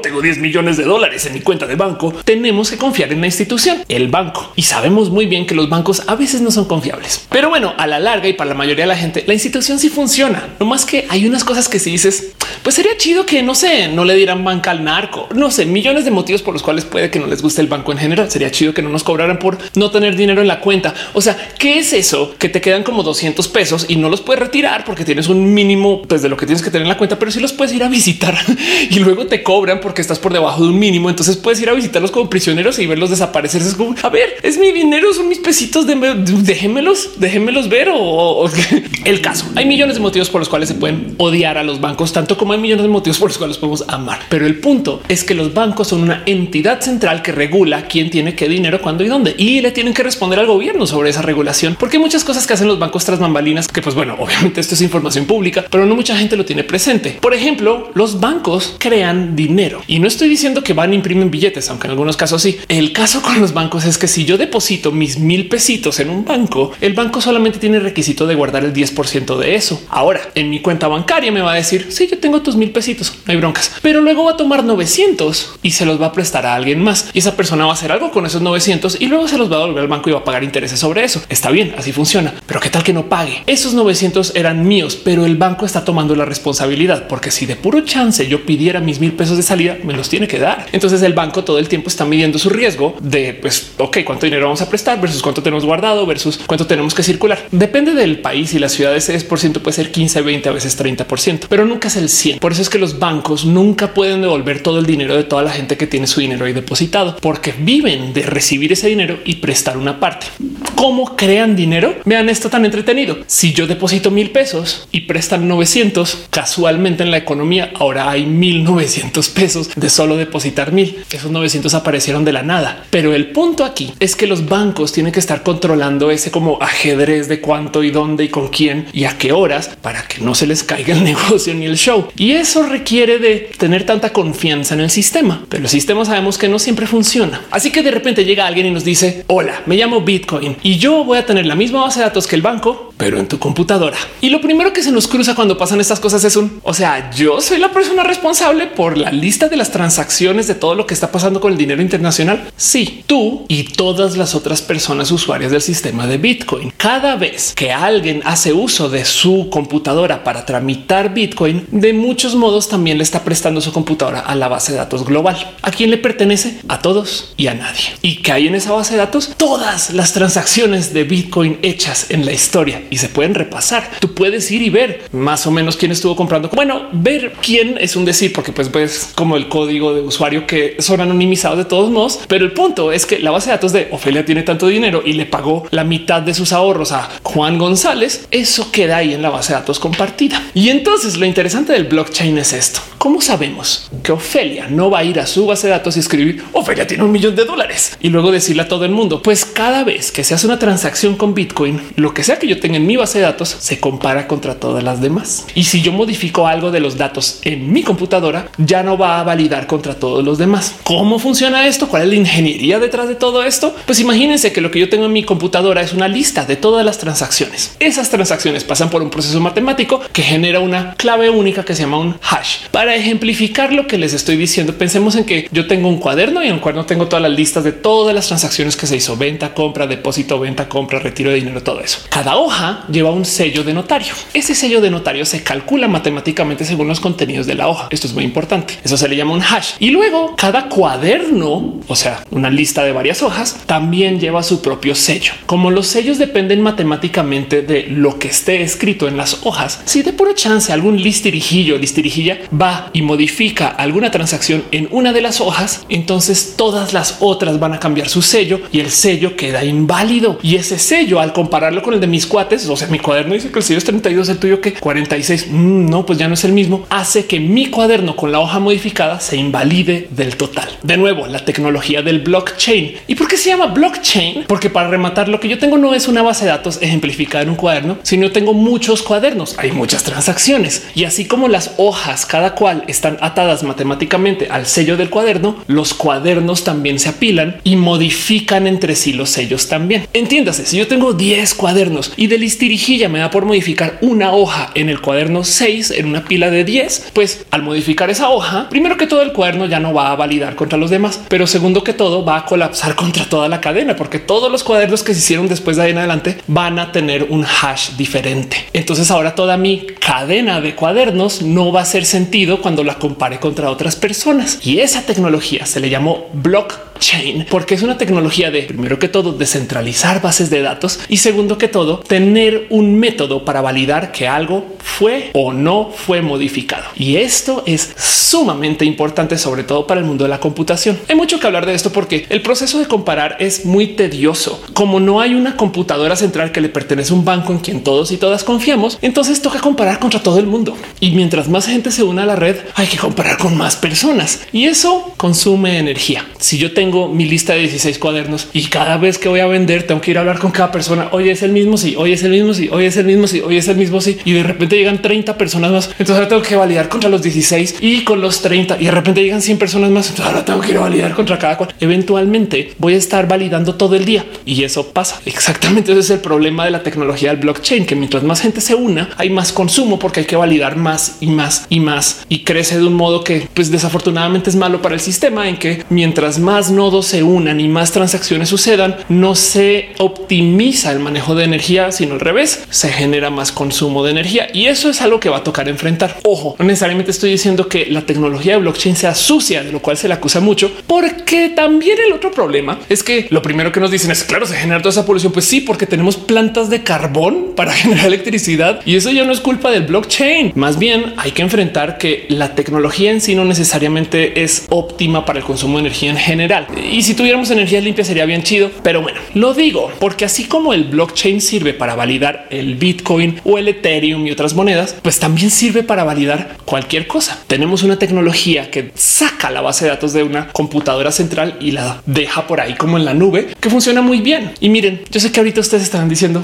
[0.01, 3.27] tengo 10 millones de dólares en mi cuenta de banco, tenemos que confiar en la
[3.27, 4.51] institución, el banco.
[4.55, 7.25] Y sabemos muy bien que los bancos a veces no son confiables.
[7.29, 9.89] Pero bueno, a la larga y para la mayoría de la gente, la institución sí
[9.89, 10.49] funciona.
[10.59, 13.87] No más que hay unas cosas que si dices, pues sería chido que no sé,
[13.87, 15.27] no le dieran banca al narco.
[15.33, 17.91] No sé, millones de motivos por los cuales puede que no les guste el banco
[17.91, 18.29] en general.
[18.29, 20.93] Sería chido que no nos cobraran por no tener dinero en la cuenta.
[21.13, 22.35] O sea, ¿qué es eso?
[22.37, 26.03] Que te quedan como 200 pesos y no los puedes retirar porque tienes un mínimo
[26.03, 27.83] pues, de lo que tienes que tener en la cuenta, pero si los puedes ir
[27.83, 28.37] a visitar
[28.91, 31.09] y luego te cobran porque estás por debajo de un mínimo.
[31.09, 33.61] Entonces puedes ir a visitarlos como prisioneros y verlos desaparecer.
[33.61, 37.97] Es como a ver, es mi dinero, son mis pesitos, de, déjenmelos, déjenmelos ver o,
[37.97, 38.49] o
[39.05, 39.45] el caso.
[39.55, 42.53] Hay millones de motivos por los cuales se pueden odiar a los bancos, tanto como
[42.53, 44.19] hay millones de motivos por los cuales podemos amar.
[44.29, 48.35] Pero el punto es que los bancos son una entidad central que regula quién tiene
[48.35, 51.77] qué dinero, cuándo y dónde, y le tienen que responder al gobierno sobre esa regulación,
[51.79, 54.75] porque hay muchas cosas que hacen los bancos tras bambalinas que, pues bueno, obviamente esto
[54.75, 57.17] es información información pública, pero no mucha gente lo tiene presente.
[57.21, 61.69] Por ejemplo, los bancos crean dinero y no estoy diciendo que van a imprimen billetes,
[61.69, 62.57] aunque en algunos casos sí.
[62.67, 66.25] El caso con los bancos es que si yo deposito mis mil pesitos en un
[66.25, 69.81] banco, el banco solamente tiene requisito de guardar el 10% de eso.
[69.89, 72.71] Ahora en mi cuenta bancaria me va a decir si sí, yo tengo tus mil
[72.71, 76.11] pesitos, no hay broncas, pero luego va a tomar 900 y se los va a
[76.11, 79.07] prestar a alguien más y esa persona va a hacer algo con esos 900 y
[79.07, 81.21] luego se los va a devolver al banco y va a pagar intereses sobre eso.
[81.29, 83.43] Está bien, así funciona, pero qué tal que no pague?
[83.47, 87.81] Esos 900 eran míos, pero el banco está tomando la responsabilidad porque si de puro
[87.81, 90.67] chance yo pidiera mis mil pesos de salida, me los tiene que dar.
[90.71, 94.45] Entonces el banco todo el tiempo está midiendo su riesgo de pues, ok, cuánto dinero
[94.45, 97.47] vamos a prestar versus cuánto tenemos guardado versus cuánto tenemos que circular.
[97.51, 98.95] Depende del país y la ciudad.
[98.95, 102.39] Ese 10% puede ser 15, 20, a veces 30%, pero nunca es el 100.
[102.39, 105.51] Por eso es que los bancos nunca pueden devolver todo el dinero de toda la
[105.51, 109.77] gente que tiene su dinero ahí depositado porque viven de recibir ese dinero y prestar
[109.77, 110.27] una parte.
[110.75, 111.95] ¿Cómo crean dinero?
[112.05, 113.17] Vean esto tan entretenido.
[113.27, 119.29] Si yo deposito mil pesos y prestan 900, casualmente en la economía ahora hay 1900
[119.29, 121.03] pesos de solo depositar mil.
[121.11, 122.85] Esos 900 aparecieron de la nada.
[122.89, 127.27] Pero el punto aquí es que los bancos tienen que estar controlando ese como ajedrez
[127.27, 130.47] de cuánto y dónde y con quién y a qué horas para que no se
[130.47, 132.07] les caiga el negocio ni el show.
[132.15, 135.45] Y eso requiere de tener tanta confianza en el sistema.
[135.49, 137.41] Pero el sistema sabemos que no siempre funciona.
[137.51, 141.03] Así que de repente llega alguien y nos dice, hola, me llamo Bitcoin y yo
[141.03, 143.97] voy a tener la misma base de datos que el banco, pero en tu computadora.
[144.21, 147.11] Y lo primero que se nos cruza cuando pasan estas cosas es un, o sea,
[147.11, 150.93] yo soy la persona responsable por la lista de las transacciones de todo lo que
[150.93, 152.51] está pasando con el dinero internacional.
[152.57, 156.73] Sí, tú y todas las otras personas usuarias del sistema de Bitcoin.
[156.75, 162.67] Cada vez que alguien hace uso de su computadora para tramitar Bitcoin, de muchos modos
[162.67, 165.55] también le está prestando su computadora a la base de datos global.
[165.61, 166.59] ¿A quién le pertenece?
[166.67, 167.83] A todos y a nadie.
[168.01, 169.33] ¿Y que hay en esa base de datos?
[169.37, 173.89] Todas las transacciones de Bitcoin hechas en la historia y se pueden repasar.
[173.99, 176.49] Tú puedes ir y ver más o menos quién estuvo comprando.
[176.49, 180.77] Bueno, ver quién es un decir, porque pues ves como el código de usuario que
[180.79, 182.19] son anonimizados de todos modos.
[182.27, 185.13] Pero el punto es que la base de datos de Ofelia tiene tanto dinero y
[185.13, 188.27] le pagó la mitad de sus ahorros a Juan González.
[188.31, 190.41] Eso queda ahí en la base de datos compartida.
[190.53, 192.79] Y entonces lo interesante del blockchain es esto.
[192.97, 196.43] ¿Cómo sabemos que Ofelia no va a ir a su base de datos y escribir
[196.53, 199.21] Ofelia tiene un millón de dólares y luego decirle a todo el mundo?
[199.21, 202.59] Pues cada vez que se hace una transacción con Bitcoin, lo que sea que yo
[202.59, 205.45] tenga en mi base de datos se compara contra todas las demás.
[205.53, 209.23] Y si yo modifico algo de los datos en mi computadora, ya no va a
[209.23, 210.75] validar contra todos los demás.
[210.83, 211.87] ¿Cómo funciona esto?
[211.87, 213.75] ¿Cuál es la ingeniería detrás de todo esto?
[213.85, 216.83] Pues imagínense que lo que yo tengo en mi computadora es una lista de todas
[216.83, 217.75] las transacciones.
[217.79, 221.99] Esas transacciones pasan por un proceso matemático que genera una clave única que se llama
[221.99, 222.67] un hash.
[222.71, 226.47] Para ejemplificar lo que les estoy diciendo, pensemos en que yo tengo un cuaderno y
[226.47, 229.53] en un cuaderno tengo todas las listas de todas las transacciones que se hizo, venta,
[229.53, 231.99] compra, depósito, venta, compra, retiro de dinero, todo eso.
[232.09, 234.13] Cada hoja lleva un sello de notario.
[234.33, 237.87] Ese sello de notario se calcula matemáticamente según los contenidos de la hoja.
[237.91, 238.75] Esto es muy importante.
[238.83, 239.71] Eso se le llama un hash.
[239.79, 244.95] Y luego cada cuaderno, o sea, una lista de varias hojas, también lleva su propio
[244.95, 245.33] sello.
[245.45, 250.13] Como los sellos dependen matemáticamente de lo que esté escrito en las hojas, si de
[250.13, 255.85] pura chance algún listirijillo, listirijilla va y modifica alguna transacción en una de las hojas,
[255.89, 260.39] entonces todas las otras van a cambiar su sello y el sello queda inválido.
[260.41, 263.51] Y ese sello, al compararlo con el de mis cuates, o sea, mi cuaderno dice
[263.51, 265.47] que el sello es 32, el tuyo que 46.
[265.49, 266.85] Mm, no, pues ya no es el mismo.
[266.89, 270.69] Hace que mi cuaderno con la hoja modificada se invalide del total.
[270.83, 272.95] De nuevo, la tecnología del blockchain.
[273.07, 274.45] ¿Y por qué se llama blockchain?
[274.47, 277.49] Porque para rematar, lo que yo tengo no es una base de datos ejemplificada en
[277.49, 279.55] un cuaderno, sino tengo muchos cuadernos.
[279.57, 282.55] Hay muchas transacciones y así como las hojas, cada
[282.87, 288.95] están atadas matemáticamente al sello del cuaderno, los cuadernos también se apilan y modifican entre
[288.95, 290.07] sí los sellos también.
[290.13, 294.71] Entiéndase, si yo tengo 10 cuadernos y de listirijilla me da por modificar una hoja
[294.75, 298.97] en el cuaderno 6 en una pila de 10, pues al modificar esa hoja, primero
[298.97, 301.93] que todo el cuaderno ya no va a validar contra los demás, pero segundo que
[301.93, 305.47] todo va a colapsar contra toda la cadena, porque todos los cuadernos que se hicieron
[305.47, 308.57] después de ahí en adelante van a tener un hash diferente.
[308.73, 313.39] Entonces ahora toda mi cadena de cuadernos no va a hacer sentido cuando la compare
[313.39, 314.59] contra otras personas.
[314.63, 319.33] Y esa tecnología se le llamó blockchain porque es una tecnología de primero que todo
[319.33, 324.65] descentralizar bases de datos y segundo que todo tener un método para validar que algo
[324.79, 326.85] fue o no fue modificado.
[326.95, 330.97] Y esto es sumamente importante, sobre todo para el mundo de la computación.
[331.07, 334.61] Hay mucho que hablar de esto porque el proceso de comparar es muy tedioso.
[334.73, 338.11] Como no hay una computadora central que le pertenece a un banco en quien todos
[338.11, 340.75] y todas confiamos, entonces toca comparar contra todo el mundo.
[340.99, 344.41] Y mientras más gente se une a la red, hay que comparar con más personas
[344.51, 346.25] y eso consume energía.
[346.39, 349.83] Si yo tengo mi lista de 16 cuadernos y cada vez que voy a vender
[349.83, 352.23] tengo que ir a hablar con cada persona, oye, es el mismo, sí, oye, es
[352.23, 354.17] el mismo sí, hoy es el mismo sí, hoy es el mismo sí.
[354.25, 355.89] Y de repente llegan 30 personas más.
[355.91, 359.21] Entonces ahora tengo que validar contra los 16 y con los 30 y de repente
[359.23, 360.09] llegan 100 personas más.
[360.09, 361.73] Entonces ahora tengo que ir a validar contra cada cual.
[361.79, 365.21] Eventualmente voy a estar validando todo el día y eso pasa.
[365.25, 368.75] Exactamente ese es el problema de la tecnología del blockchain, que mientras más gente se
[368.75, 372.77] una, hay más consumo porque hay que validar más y más y más y crece
[372.77, 376.71] de un modo que pues desafortunadamente es malo para el sistema en que mientras más
[376.71, 382.13] nodos se unan y más transacciones sucedan, no se optimiza el manejo de energía, sino
[382.13, 385.43] al revés, se genera más consumo de energía y eso es algo que va a
[385.43, 386.17] tocar enfrentar.
[386.23, 389.97] Ojo, no necesariamente estoy diciendo que la tecnología de blockchain sea sucia, de lo cual
[389.97, 393.91] se le acusa mucho, porque también el otro problema es que lo primero que nos
[393.91, 395.31] dicen es claro, se genera toda esa polución.
[395.31, 399.39] Pues sí, porque tenemos plantas de carbón para generar electricidad y eso ya no es
[399.39, 400.53] culpa del blockchain.
[400.55, 405.39] Más bien hay que enfrentar que la tecnología en sí no necesariamente es óptima para
[405.39, 406.67] el consumo de energía en general.
[406.91, 408.71] Y si tuviéramos energía limpia sería bien chido.
[408.83, 413.57] Pero bueno, lo digo porque así como el blockchain sirve para validar el Bitcoin o
[413.57, 417.39] el Ethereum y otras monedas, pues también sirve para validar cualquier cosa.
[417.47, 422.01] Tenemos una tecnología que saca la base de datos de una computadora central y la
[422.05, 424.51] deja por ahí como en la nube, que funciona muy bien.
[424.59, 426.43] Y miren, yo sé que ahorita ustedes están diciendo,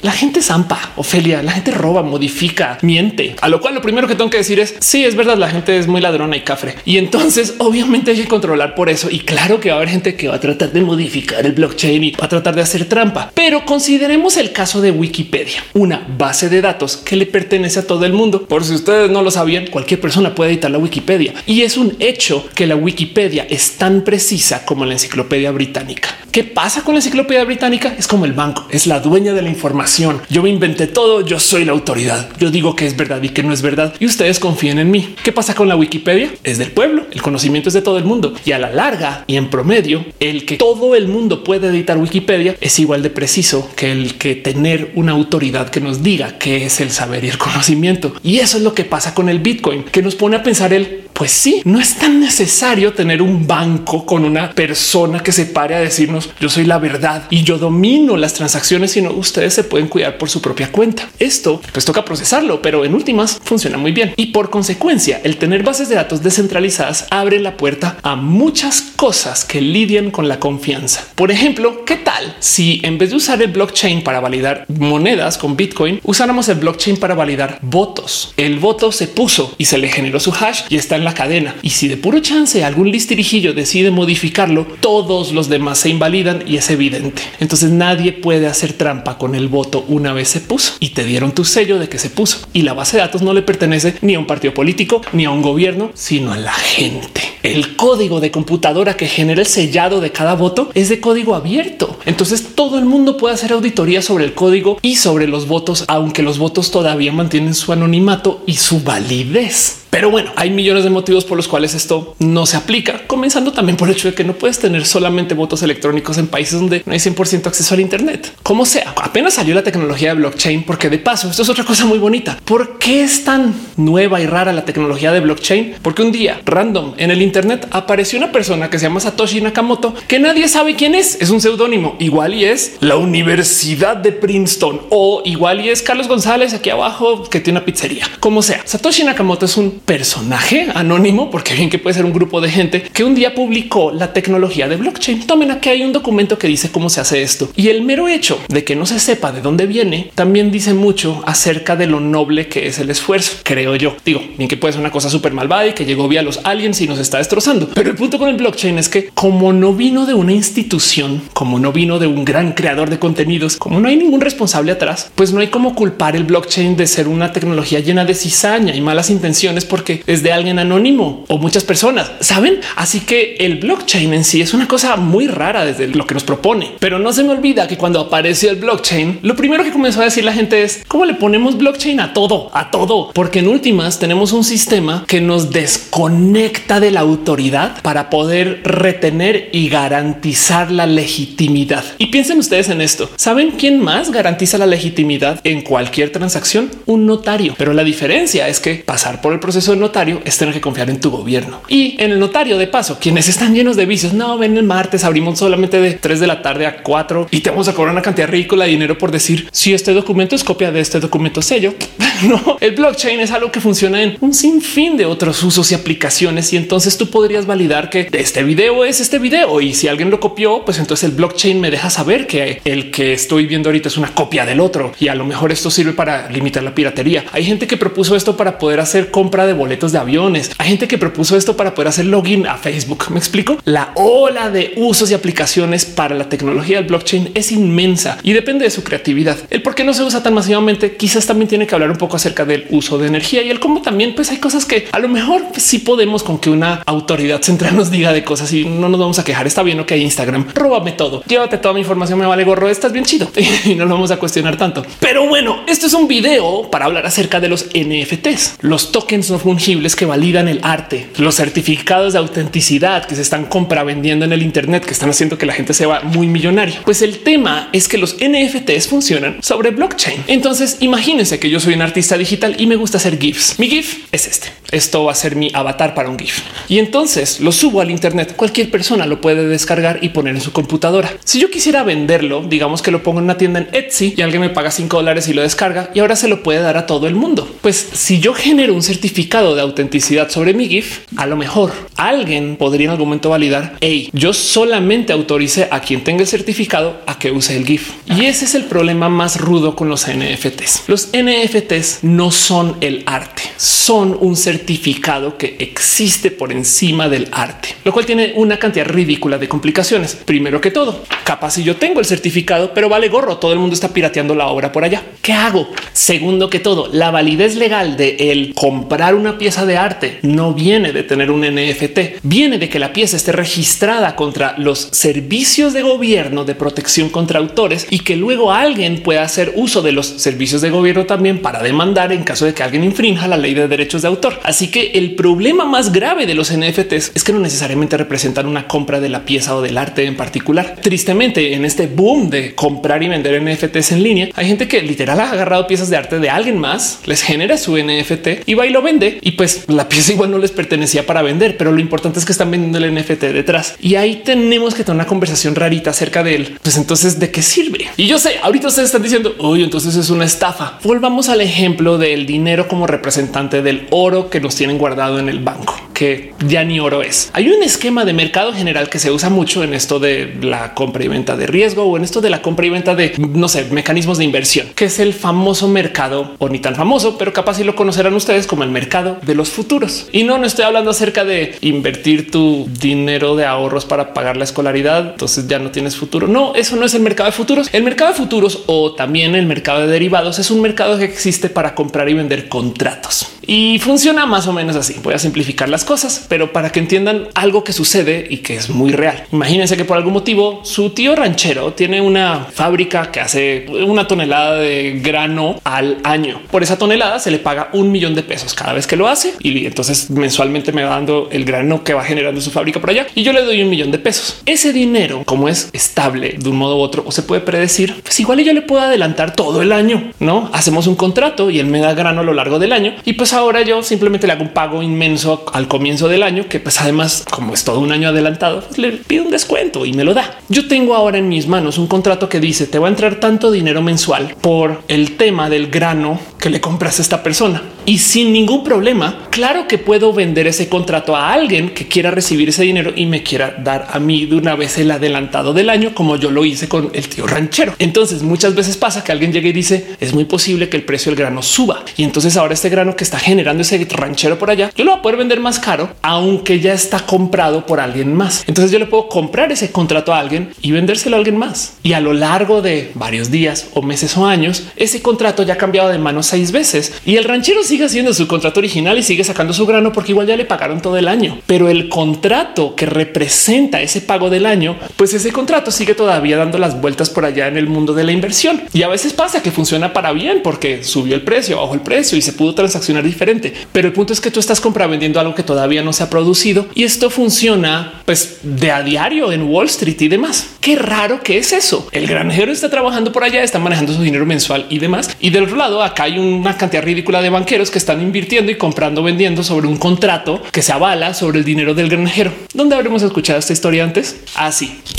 [0.00, 3.34] la gente zampa, Ofelia, la gente roba, modifica, miente.
[3.40, 5.76] A lo cual lo primero que tengo que decir es sí, es verdad, la gente
[5.76, 6.76] es muy ladrona y cafre.
[6.84, 9.08] Y entonces obviamente hay que controlar por eso.
[9.10, 12.04] Y claro que va a haber gente que va a tratar de modificar el blockchain
[12.04, 13.32] y va a tratar de hacer trampa.
[13.34, 18.04] Pero consideremos el caso de Wikipedia, una base de datos que le pertenece a todo
[18.04, 18.46] el mundo.
[18.46, 21.34] Por si ustedes no lo sabían, cualquier persona puede editar la Wikipedia.
[21.46, 26.10] Y es un hecho que la Wikipedia es tan precisa como la enciclopedia británica.
[26.30, 27.94] ¿Qué pasa con la enciclopedia británica?
[27.98, 29.87] Es como el banco, es la dueña de la información.
[30.30, 32.28] Yo me inventé todo, yo soy la autoridad.
[32.38, 35.16] Yo digo que es verdad y que no es verdad y ustedes confíen en mí.
[35.24, 36.30] ¿Qué pasa con la Wikipedia?
[36.44, 39.36] Es del pueblo, el conocimiento es de todo el mundo y a la larga y
[39.36, 43.90] en promedio, el que todo el mundo puede editar Wikipedia es igual de preciso que
[43.90, 48.14] el que tener una autoridad que nos diga qué es el saber y el conocimiento.
[48.22, 51.08] Y eso es lo que pasa con el Bitcoin, que nos pone a pensar el
[51.18, 55.74] pues sí, no es tan necesario tener un banco con una persona que se pare
[55.74, 59.77] a decirnos yo soy la verdad y yo domino las transacciones, sino ustedes se pueden
[59.86, 61.08] cuidar por su propia cuenta.
[61.20, 64.12] Esto pues toca procesarlo, pero en últimas funciona muy bien.
[64.16, 69.44] Y por consecuencia, el tener bases de datos descentralizadas abre la puerta a muchas cosas
[69.44, 71.06] que lidian con la confianza.
[71.14, 75.56] Por ejemplo, ¿qué tal si en vez de usar el blockchain para validar monedas con
[75.56, 78.32] Bitcoin, usáramos el blockchain para validar votos?
[78.36, 81.54] El voto se puso y se le generó su hash y está en la cadena.
[81.62, 86.56] Y si de puro chance algún listirijillo decide modificarlo, todos los demás se invalidan y
[86.56, 87.22] es evidente.
[87.40, 91.32] Entonces nadie puede hacer trampa con el voto una vez se puso y te dieron
[91.32, 92.38] tu sello de que se puso.
[92.52, 95.30] Y la base de datos no le pertenece ni a un partido político ni a
[95.30, 97.20] un gobierno, sino a la gente.
[97.42, 101.98] El código de computadora que genera el sellado de cada voto es de código abierto.
[102.04, 106.22] Entonces todo el mundo puede hacer auditoría sobre el código y sobre los votos, aunque
[106.22, 109.87] los votos todavía mantienen su anonimato y su validez.
[109.90, 113.76] Pero bueno, hay millones de motivos por los cuales esto no se aplica, comenzando también
[113.76, 116.92] por el hecho de que no puedes tener solamente votos electrónicos en países donde no
[116.92, 118.32] hay 100% acceso al Internet.
[118.42, 121.84] Como sea, apenas salió la tecnología de blockchain, porque de paso, esto es otra cosa
[121.84, 122.38] muy bonita.
[122.44, 125.76] ¿Por qué es tan nueva y rara la tecnología de blockchain?
[125.82, 129.94] Porque un día random en el Internet apareció una persona que se llama Satoshi Nakamoto,
[130.06, 131.20] que nadie sabe quién es.
[131.20, 131.96] Es un seudónimo.
[131.98, 137.24] Igual y es la Universidad de Princeton o igual y es Carlos González aquí abajo
[137.24, 138.06] que tiene una pizzería.
[138.20, 142.40] Como sea, Satoshi Nakamoto es un personaje anónimo, porque bien que puede ser un grupo
[142.40, 145.26] de gente que un día publicó la tecnología de blockchain.
[145.26, 148.38] Tomen aquí hay un documento que dice cómo se hace esto y el mero hecho
[148.48, 152.48] de que no se sepa de dónde viene también dice mucho acerca de lo noble
[152.48, 153.38] que es el esfuerzo.
[153.42, 153.96] Creo yo.
[154.04, 156.80] Digo bien que puede ser una cosa súper malvada y que llegó vía los aliens
[156.80, 157.68] y nos está destrozando.
[157.74, 161.58] Pero el punto con el blockchain es que como no vino de una institución, como
[161.58, 165.32] no vino de un gran creador de contenidos, como no hay ningún responsable atrás, pues
[165.32, 169.10] no hay como culpar el blockchain de ser una tecnología llena de cizaña y malas
[169.10, 172.60] intenciones porque es de alguien anónimo o muchas personas, saben?
[172.76, 176.24] Así que el blockchain en sí es una cosa muy rara desde lo que nos
[176.24, 180.00] propone, pero no se me olvida que cuando apareció el blockchain, lo primero que comenzó
[180.00, 183.48] a decir la gente es cómo le ponemos blockchain a todo, a todo, porque en
[183.48, 190.70] últimas tenemos un sistema que nos desconecta de la autoridad para poder retener y garantizar
[190.70, 191.84] la legitimidad.
[191.98, 193.10] Y piensen ustedes en esto.
[193.16, 196.70] ¿Saben quién más garantiza la legitimidad en cualquier transacción?
[196.86, 197.54] Un notario.
[197.58, 200.90] Pero la diferencia es que pasar por el proceso de notario es tener que confiar
[200.90, 201.62] en tu gobierno.
[201.68, 205.04] Y en el notario, de paso, quienes están llenos de vicios, no ven el martes,
[205.04, 208.02] abrimos solamente de 3 de la tarde a 4 y te vamos a cobrar una
[208.02, 211.74] cantidad ridícula de dinero por decir si este documento es copia de este documento sello.
[212.28, 216.52] no, el blockchain es algo que funciona en un sinfín de otros usos y aplicaciones
[216.52, 220.20] y entonces tú podrías validar que este video es este video y si alguien lo
[220.20, 223.96] copió, pues entonces el blockchain me deja saber que el que estoy viendo ahorita es
[223.96, 227.24] una copia del otro y a lo mejor esto sirve para limitar la piratería.
[227.32, 230.50] Hay gente que propuso esto para poder hacer compra de boletos de aviones.
[230.58, 233.04] Hay gente que propuso esto para poder hacer login a Facebook.
[233.10, 233.58] Me explico.
[233.64, 238.64] La ola de usos y aplicaciones para la tecnología del blockchain es inmensa y depende
[238.64, 239.36] de su creatividad.
[239.50, 242.07] El por qué no se usa tan masivamente quizás también tiene que hablar un poco
[242.16, 245.08] acerca del uso de energía y el cómo también pues hay cosas que a lo
[245.08, 248.88] mejor pues, sí podemos con que una autoridad central nos diga de cosas y no
[248.88, 249.46] nos vamos a quejar.
[249.46, 253.04] Está bien, ok, Instagram, róbame todo, llévate toda mi información, me vale gorro, estás bien
[253.04, 253.30] chido
[253.64, 254.84] y no lo vamos a cuestionar tanto.
[255.00, 259.38] Pero bueno, esto es un video para hablar acerca de los NFTs, los tokens no
[259.38, 264.42] fungibles que validan el arte, los certificados de autenticidad que se están compravendiendo en el
[264.42, 266.80] Internet, que están haciendo que la gente se va muy millonaria.
[266.84, 270.24] Pues el tema es que los NFTs funcionan sobre blockchain.
[270.26, 273.58] Entonces imagínense que yo soy un artista digital y me gusta hacer GIFs.
[273.58, 274.48] Mi GIF es este.
[274.70, 276.42] Esto va a ser mi avatar para un GIF.
[276.68, 278.34] Y entonces lo subo al Internet.
[278.36, 281.10] Cualquier persona lo puede descargar y poner en su computadora.
[281.24, 284.42] Si yo quisiera venderlo, digamos que lo pongo en una tienda en Etsy y alguien
[284.42, 287.06] me paga 5 dólares y lo descarga y ahora se lo puede dar a todo
[287.06, 287.48] el mundo.
[287.62, 292.56] Pues si yo genero un certificado de autenticidad sobre mi GIF, a lo mejor alguien
[292.56, 297.18] podría en algún momento validar, hey, yo solamente autorice a quien tenga el certificado a
[297.18, 297.92] que use el GIF.
[298.06, 300.84] Y ese es el problema más rudo con los NFTs.
[300.86, 307.76] Los NFTs no son el arte, son un certificado que existe por encima del arte,
[307.84, 310.14] lo cual tiene una cantidad ridícula de complicaciones.
[310.14, 313.74] Primero que todo, capaz si yo tengo el certificado, pero vale gorro, todo el mundo
[313.74, 315.02] está pirateando la obra por allá.
[315.22, 315.68] ¿Qué hago?
[315.92, 320.92] Segundo que todo, la validez legal de el comprar una pieza de arte no viene
[320.92, 325.82] de tener un NFT, viene de que la pieza esté registrada contra los servicios de
[325.82, 330.60] gobierno de protección contra autores y que luego alguien pueda hacer uso de los servicios
[330.60, 334.02] de gobierno también para demandar en caso de que alguien infrinja la ley de derechos
[334.02, 334.40] de autor.
[334.42, 338.66] Así que el problema más grave de los NFTs es que no necesariamente representan una
[338.66, 340.76] compra de la pieza o del arte en particular.
[340.82, 345.20] Tristemente, en este boom de comprar y vender NFTs en línea, hay gente que literal
[345.20, 348.70] ha agarrado piezas de arte de alguien más, les genera su NFT y va y
[348.70, 352.18] lo vende y pues la pieza igual no les pertenecía para vender, pero lo importante
[352.18, 355.90] es que están vendiendo el NFT detrás y ahí tenemos que tener una conversación rarita
[355.90, 356.56] acerca de.
[356.62, 357.86] Pues entonces, ¿de qué sirve?
[357.96, 360.78] Y yo sé, ahorita ustedes están diciendo, oye, entonces es una estafa.
[360.82, 365.40] Volvamos al ejemplo del dinero como representante del oro que nos tienen guardado en el
[365.40, 367.28] banco, que ya ni oro es.
[367.32, 371.04] Hay un esquema de mercado general que se usa mucho en esto de la compra
[371.04, 373.66] y venta de riesgo o en esto de la compra y venta de, no sé,
[373.72, 377.64] mecanismos de inversión, que es el famoso mercado o ni tan famoso, pero capaz si
[377.64, 380.06] lo conocerán ustedes como el mercado de los futuros.
[380.12, 384.44] Y no, no estoy hablando acerca de invertir tu dinero de ahorros para pagar la
[384.44, 385.10] escolaridad.
[385.10, 386.28] Entonces ya no tienes futuro.
[386.28, 387.68] No, eso no es el mercado de futuros.
[387.72, 391.48] El mercado de futuros o también el mercado de derivados es un mercado que existe
[391.50, 394.96] para comprar y vender contratos y funciona más o menos así.
[395.02, 398.68] Voy a simplificar las cosas, pero para que entiendan algo que sucede y que es
[398.68, 399.24] muy real.
[399.32, 404.56] Imagínense que por algún motivo su tío ranchero tiene una fábrica que hace una tonelada
[404.56, 406.42] de grano al año.
[406.50, 409.32] Por esa tonelada se le paga un millón de pesos cada vez que lo hace
[409.40, 413.06] y entonces mensualmente me va dando el grano que va generando su fábrica por allá
[413.14, 414.42] y yo le doy un millón de pesos.
[414.44, 418.20] Ese dinero, como es estable de un modo u otro o se puede predecir, pues
[418.20, 420.12] igual yo le puedo adelantar todo el año.
[420.20, 423.14] No hacemos un contrato y él me da grano a lo largo del año y
[423.14, 426.80] pues ahora yo simplemente le hago un pago inmenso al comienzo del año, que pues
[426.80, 430.12] además, como es todo un año adelantado, pues, le pido un descuento y me lo
[430.12, 430.36] da.
[430.48, 433.52] Yo tengo ahora en mis manos un contrato que dice te va a entrar tanto
[433.52, 438.34] dinero mensual por el tema del grano que le compras a esta persona y sin
[438.34, 439.28] ningún problema.
[439.30, 443.22] Claro que puedo vender ese contrato a alguien que quiera recibir ese dinero y me
[443.22, 446.68] quiera dar a mí de una vez el adelantado del año, como yo lo hice
[446.68, 447.74] con el tío ranchero.
[447.78, 451.10] Entonces muchas veces pasa que alguien llegue y dice es muy posible que el precio
[451.10, 454.70] del grano suba y entonces ahora este grano que está generando ese ranchero por allá,
[454.76, 458.44] yo lo voy a poder vender más caro, aunque ya está comprado por alguien más.
[458.46, 461.78] Entonces yo le puedo comprar ese contrato a alguien y vendérselo a alguien más.
[461.82, 465.58] Y a lo largo de varios días o meses o años, ese contrato ya ha
[465.58, 469.24] cambiado de manos seis veces y el ranchero sigue haciendo su contrato original y sigue
[469.24, 471.38] sacando su grano porque igual ya le pagaron todo el año.
[471.46, 476.58] Pero el contrato que representa ese pago del año, pues ese contrato sigue todavía dando
[476.58, 478.62] las vueltas por allá en el mundo de la inversión.
[478.72, 482.18] Y a veces pasa que funciona para bien porque subió el precio, bajó el precio
[482.18, 483.52] y se pudo transaccionar diferente.
[483.72, 486.66] Pero el punto es que tú estás compravendiendo algo que todavía no se ha producido
[486.74, 490.56] y esto funciona pues de a diario en Wall Street y demás.
[490.60, 491.88] Qué raro que es eso.
[491.92, 495.16] El granjero está trabajando por allá, está manejando su dinero mensual y demás.
[495.20, 498.56] Y del otro lado, acá hay una cantidad ridícula de banqueros que están invirtiendo y
[498.56, 502.32] comprando, vendiendo sobre un contrato que se avala sobre el dinero del granjero.
[502.54, 504.16] ¿Dónde habremos escuchado esta historia antes?
[504.34, 504.80] Así.
[504.84, 504.98] Ah,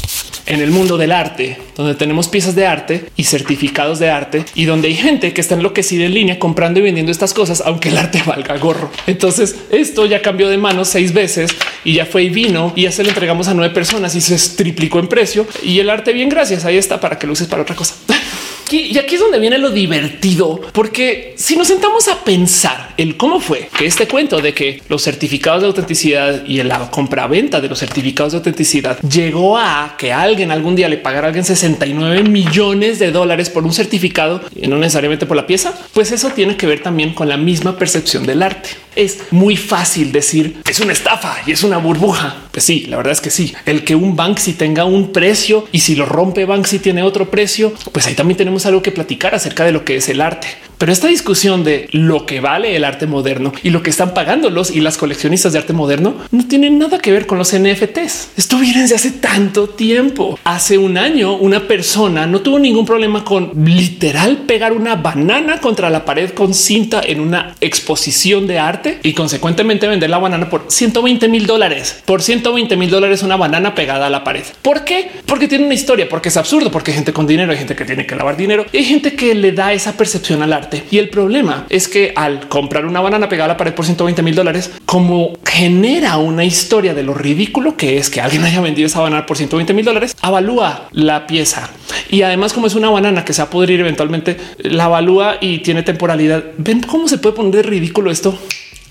[0.50, 4.66] en el mundo del arte, donde tenemos piezas de arte y certificados de arte y
[4.66, 7.98] donde hay gente que está enloquecida en línea comprando y vendiendo estas cosas, aunque el
[7.98, 8.92] arte valga gorro.
[9.06, 11.52] Entonces esto ya cambió de manos seis veces
[11.84, 14.56] y ya fue y vino y ya se lo entregamos a nueve personas y se
[14.56, 16.66] triplicó en precio y el arte bien gracias.
[16.66, 17.96] Ahí está para que lo uses para otra cosa.
[18.78, 23.40] y aquí es donde viene lo divertido, porque si nos sentamos a pensar el cómo
[23.40, 27.80] fue que este cuento de que los certificados de autenticidad y la compraventa de los
[27.80, 33.00] certificados de autenticidad llegó a que alguien algún día le pagara a alguien 69 millones
[33.00, 36.68] de dólares por un certificado y no necesariamente por la pieza, pues eso tiene que
[36.68, 38.70] ver también con la misma percepción del arte.
[39.00, 42.36] Es muy fácil decir es una estafa y es una burbuja.
[42.52, 43.54] Pues sí, la verdad es que sí.
[43.66, 47.74] El que un Banksy tenga un precio y si lo rompe Banksy tiene otro precio,
[47.94, 50.50] pues ahí también tenemos algo que platicar acerca de lo que es el arte.
[50.80, 54.50] Pero esta discusión de lo que vale el arte moderno y lo que están pagando
[54.50, 58.30] los y las coleccionistas de arte moderno no tienen nada que ver con los NFTs.
[58.38, 60.40] Esto viene desde hace tanto tiempo.
[60.46, 65.90] Hace un año una persona no tuvo ningún problema con literal pegar una banana contra
[65.90, 70.68] la pared con cinta en una exposición de arte y consecuentemente vender la banana por
[70.70, 72.02] 120 mil dólares.
[72.06, 74.44] Por 120 mil dólares una banana pegada a la pared.
[74.62, 75.12] ¿Por qué?
[75.26, 77.84] Porque tiene una historia, porque es absurdo, porque hay gente con dinero, hay gente que
[77.84, 80.98] tiene que lavar dinero y hay gente que le da esa percepción al arte y
[80.98, 84.36] el problema es que al comprar una banana pegada a la pared por 120 mil
[84.36, 89.02] dólares, como genera una historia de lo ridículo que es que alguien haya vendido esa
[89.02, 91.70] banana por 120 mil dólares, avalúa la pieza.
[92.10, 95.60] Y además, como es una banana que se va a pudrir eventualmente, la avalúa y
[95.60, 96.44] tiene temporalidad.
[96.58, 98.38] Ven cómo se puede poner de ridículo esto.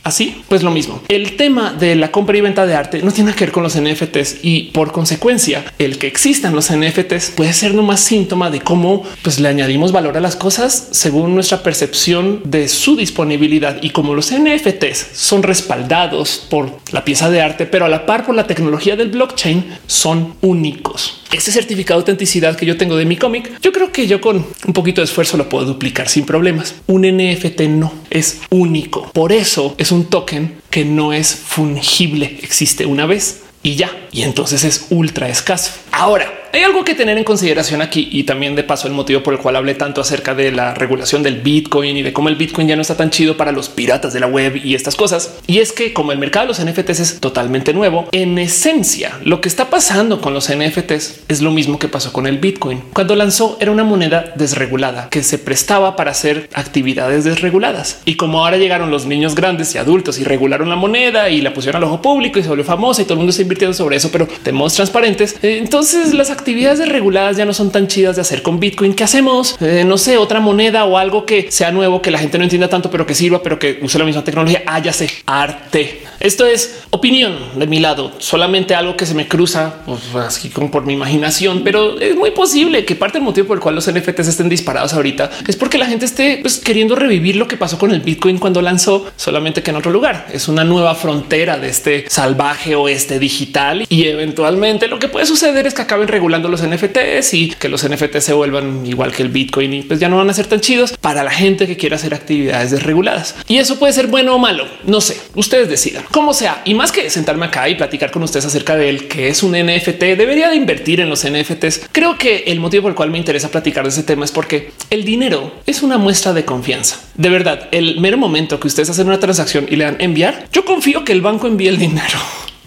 [0.08, 1.02] Así, pues lo mismo.
[1.08, 3.78] El tema de la compra y venta de arte no tiene que ver con los
[3.78, 9.02] NFTs y por consecuencia el que existan los NFTs puede ser nomás síntoma de cómo
[9.20, 14.14] pues le añadimos valor a las cosas según nuestra percepción de su disponibilidad y como
[14.14, 18.46] los NFTs son respaldados por la pieza de arte, pero a la par por la
[18.46, 21.20] tecnología del blockchain son únicos.
[21.32, 24.46] Ese certificado de autenticidad que yo tengo de mi cómic, yo creo que yo con
[24.66, 26.74] un poquito de esfuerzo lo puedo duplicar sin problemas.
[26.86, 29.10] Un NFT no es único.
[29.12, 32.38] Por eso es un token que no es fungible.
[32.42, 33.90] Existe una vez y ya.
[34.10, 35.72] Y entonces es ultra escaso.
[35.92, 39.34] Ahora, hay algo que tener en consideración aquí y también de paso el motivo por
[39.34, 42.68] el cual hablé tanto acerca de la regulación del Bitcoin y de cómo el Bitcoin
[42.68, 45.38] ya no está tan chido para los piratas de la web y estas cosas.
[45.46, 49.40] Y es que como el mercado de los NFTs es totalmente nuevo, en esencia lo
[49.40, 52.82] que está pasando con los NFTs es lo mismo que pasó con el Bitcoin.
[52.92, 58.00] Cuando lanzó era una moneda desregulada que se prestaba para hacer actividades desreguladas.
[58.04, 61.52] Y como ahora llegaron los niños grandes y adultos y regularon la moneda y la
[61.52, 63.96] pusieron al ojo público y se volvió famosa y todo el mundo está invirtiendo sobre
[63.96, 68.16] eso, pero de modos transparentes, eh, entonces las actividades desreguladas ya no son tan chidas
[68.16, 68.94] de hacer con Bitcoin.
[68.94, 69.56] ¿Qué hacemos?
[69.60, 72.68] Eh, no sé, otra moneda o algo que sea nuevo, que la gente no entienda
[72.68, 74.62] tanto, pero que sirva, pero que use la misma tecnología.
[74.66, 74.92] Ah, ya
[75.26, 76.02] arte.
[76.20, 80.70] Esto es opinión de mi lado, solamente algo que se me cruza pues, así como
[80.70, 83.88] por mi imaginación, pero es muy posible que parte del motivo por el cual los
[83.88, 87.78] NFTs estén disparados ahorita es porque la gente esté pues, queriendo revivir lo que pasó
[87.78, 90.26] con el Bitcoin cuando lanzó, solamente que en otro lugar.
[90.32, 95.66] Es una nueva frontera de este salvaje oeste digital y eventualmente lo que puede suceder
[95.66, 99.30] es que acaben regulando los NFTs y que los NFTs se vuelvan igual que el
[99.30, 101.96] Bitcoin y pues ya no van a ser tan chidos para la gente que quiera
[101.96, 103.34] hacer actividades desreguladas.
[103.48, 104.66] Y eso puede ser bueno o malo.
[104.84, 106.62] No sé, ustedes decidan como sea.
[106.64, 109.52] Y más que sentarme acá y platicar con ustedes acerca de él, que es un
[109.52, 111.88] NFT, debería de invertir en los NFTs.
[111.92, 114.72] Creo que el motivo por el cual me interesa platicar de ese tema es porque
[114.90, 117.00] el dinero es una muestra de confianza.
[117.14, 120.64] De verdad, el mero momento que ustedes hacen una transacción y le dan enviar, yo
[120.64, 122.18] confío que el banco envíe el dinero.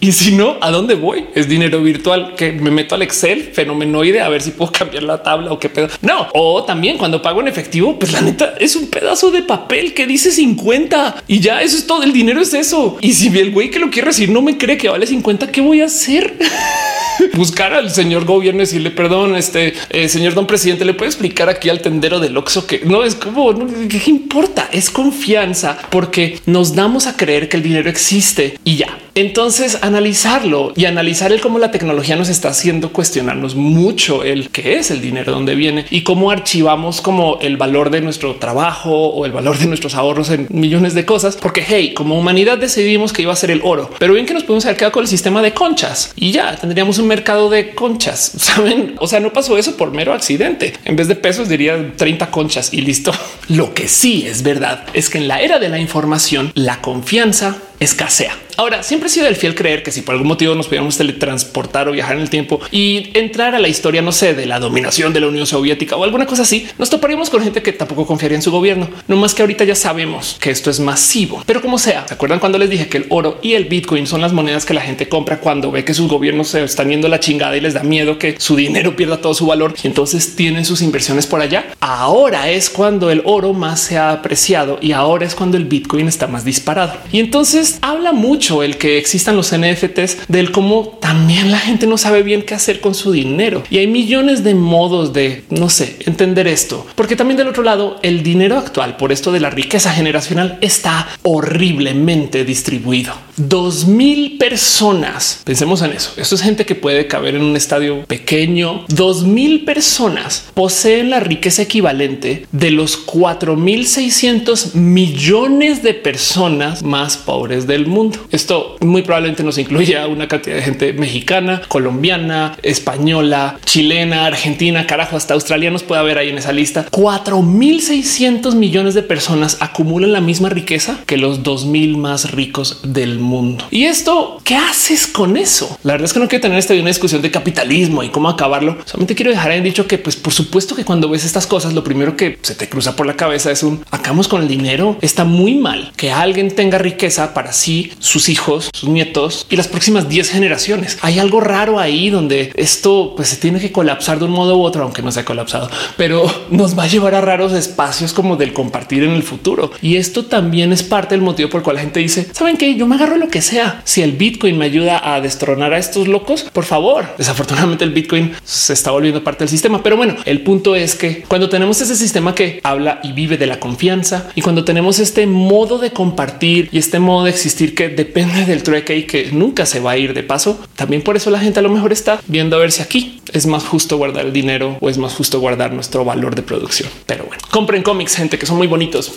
[0.03, 1.27] Y si no, ¿a dónde voy?
[1.35, 5.21] Es dinero virtual que me meto al Excel fenomenoide a ver si puedo cambiar la
[5.21, 5.89] tabla o qué pedo.
[6.01, 9.93] No, o también cuando pago en efectivo, pues la neta es un pedazo de papel
[9.93, 12.01] que dice 50 y ya eso es todo.
[12.01, 12.97] El dinero es eso.
[12.99, 15.61] Y si el güey que lo quiere decir no me cree que vale 50, ¿qué
[15.61, 16.35] voy a hacer?
[17.33, 21.49] buscar al señor gobierno y decirle perdón, este eh, señor don presidente, le puede explicar
[21.49, 23.53] aquí al tendero del Oxxo que no es como
[23.87, 28.97] qué importa, es confianza porque nos damos a creer que el dinero existe y ya.
[29.13, 34.75] Entonces analizarlo y analizar el cómo la tecnología nos está haciendo cuestionarnos mucho el qué
[34.75, 39.25] es el dinero, dónde viene y cómo archivamos como el valor de nuestro trabajo o
[39.25, 41.35] el valor de nuestros ahorros en millones de cosas.
[41.35, 44.43] Porque hey, como humanidad decidimos que iba a ser el oro, pero bien que nos
[44.43, 48.31] podemos haber quedado con el sistema de conchas y ya tendríamos un mercado de conchas.
[48.37, 48.95] Saben?
[48.99, 50.73] O sea, no pasó eso por mero accidente.
[50.85, 53.11] En vez de pesos diría 30 conchas y listo.
[53.49, 57.57] Lo que sí es verdad es que en la era de la información, la confianza
[57.81, 58.37] escasea.
[58.57, 61.89] Ahora, siempre he sido el fiel creer que si por algún motivo nos pudiéramos teletransportar
[61.89, 65.13] o viajar en el tiempo y entrar a la historia, no sé, de la dominación
[65.13, 68.35] de la Unión Soviética o alguna cosa así, nos toparíamos con gente que tampoco confiaría
[68.35, 68.87] en su gobierno.
[69.07, 72.39] No más que ahorita ya sabemos que esto es masivo, pero como sea, ¿se acuerdan
[72.39, 75.09] cuando les dije que el oro y el Bitcoin son las monedas que la gente
[75.09, 78.19] compra cuando ve que sus gobiernos se están yendo la chingada y les da miedo
[78.19, 81.73] que su dinero pierda todo su valor y entonces tienen sus inversiones por allá?
[81.79, 86.07] Ahora es cuando el oro más se ha apreciado y ahora es cuando el Bitcoin
[86.07, 86.93] está más disparado.
[87.11, 91.97] Y entonces habla mucho el que existan los NFTs del cómo también la gente no
[91.97, 95.97] sabe bien qué hacer con su dinero y hay millones de modos de no sé
[96.05, 99.91] entender esto, porque también del otro lado el dinero actual por esto de la riqueza
[99.91, 103.13] generacional está horriblemente distribuido.
[103.47, 105.41] Dos mil personas.
[105.43, 106.11] Pensemos en eso.
[106.17, 108.85] Esto es gente que puede caber en un estadio pequeño.
[108.87, 117.65] Dos mil personas poseen la riqueza equivalente de los 4600 millones de personas más pobres
[117.65, 118.19] del mundo.
[118.29, 125.17] Esto muy probablemente nos incluye una cantidad de gente mexicana, colombiana, española, chilena, argentina, carajo,
[125.17, 126.85] hasta australianos puede haber ahí en esa lista.
[126.91, 133.30] 4600 millones de personas acumulan la misma riqueza que los 2000 más ricos del mundo.
[133.71, 135.77] Y esto, ¿qué haces con eso?
[135.83, 138.77] La verdad es que no quiero tener esta una discusión de capitalismo y cómo acabarlo.
[138.85, 141.83] Solamente quiero dejar en dicho que, pues, por supuesto que cuando ves estas cosas, lo
[141.83, 144.97] primero que se te cruza por la cabeza es un acabamos con el dinero.
[145.01, 149.67] Está muy mal que alguien tenga riqueza para sí, sus hijos, sus nietos y las
[149.67, 150.97] próximas 10 generaciones.
[151.01, 154.63] Hay algo raro ahí donde esto pues, se tiene que colapsar de un modo u
[154.63, 158.35] otro, aunque no se ha colapsado, pero nos va a llevar a raros espacios como
[158.35, 159.71] del compartir en el futuro.
[159.81, 162.75] Y esto también es parte del motivo por el cual la gente dice, saben que
[162.75, 163.81] yo me agarro lo que sea.
[163.85, 167.05] Si el Bitcoin me ayuda a destronar a estos locos, por favor.
[167.17, 169.81] Desafortunadamente el Bitcoin se está volviendo parte del sistema.
[169.81, 173.45] Pero bueno, el punto es que cuando tenemos ese sistema que habla y vive de
[173.47, 177.89] la confianza y cuando tenemos este modo de compartir y este modo de existir que
[177.89, 181.29] depende del trueque y que nunca se va a ir de paso, también por eso
[181.29, 184.25] la gente a lo mejor está viendo a ver si aquí es más justo guardar
[184.25, 186.89] el dinero o es más justo guardar nuestro valor de producción.
[187.05, 189.11] Pero bueno, compren cómics, gente que son muy bonitos.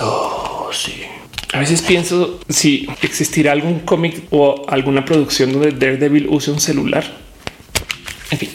[0.00, 1.03] Oh, sí.
[1.54, 7.04] A veces pienso si existirá algún cómic o alguna producción donde Daredevil use un celular.
[8.32, 8.50] En fin.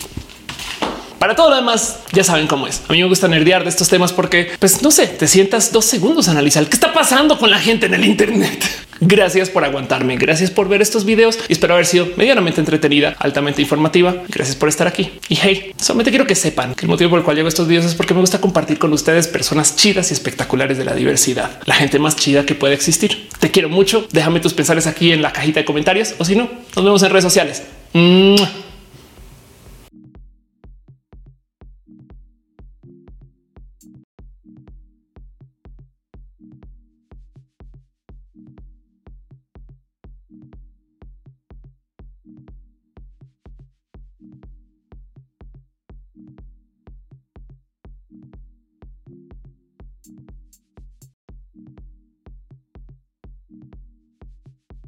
[1.20, 2.82] Para todo lo demás, ya saben cómo es.
[2.88, 5.84] A mí me gusta nerdear de estos temas porque, pues no sé, te sientas dos
[5.84, 8.64] segundos a analizar qué está pasando con la gente en el Internet.
[9.02, 10.16] Gracias por aguantarme.
[10.18, 14.16] Gracias por ver estos videos y espero haber sido medianamente entretenida, altamente informativa.
[14.30, 15.12] Gracias por estar aquí.
[15.28, 17.86] Y hey, solamente quiero que sepan que el motivo por el cual llevo estos videos
[17.86, 21.76] es porque me gusta compartir con ustedes personas chidas y espectaculares de la diversidad, la
[21.76, 23.30] gente más chida que puede existir.
[23.40, 24.08] Te quiero mucho.
[24.12, 27.10] Déjame tus pensares aquí en la cajita de comentarios o si no, nos vemos en
[27.10, 27.64] redes sociales.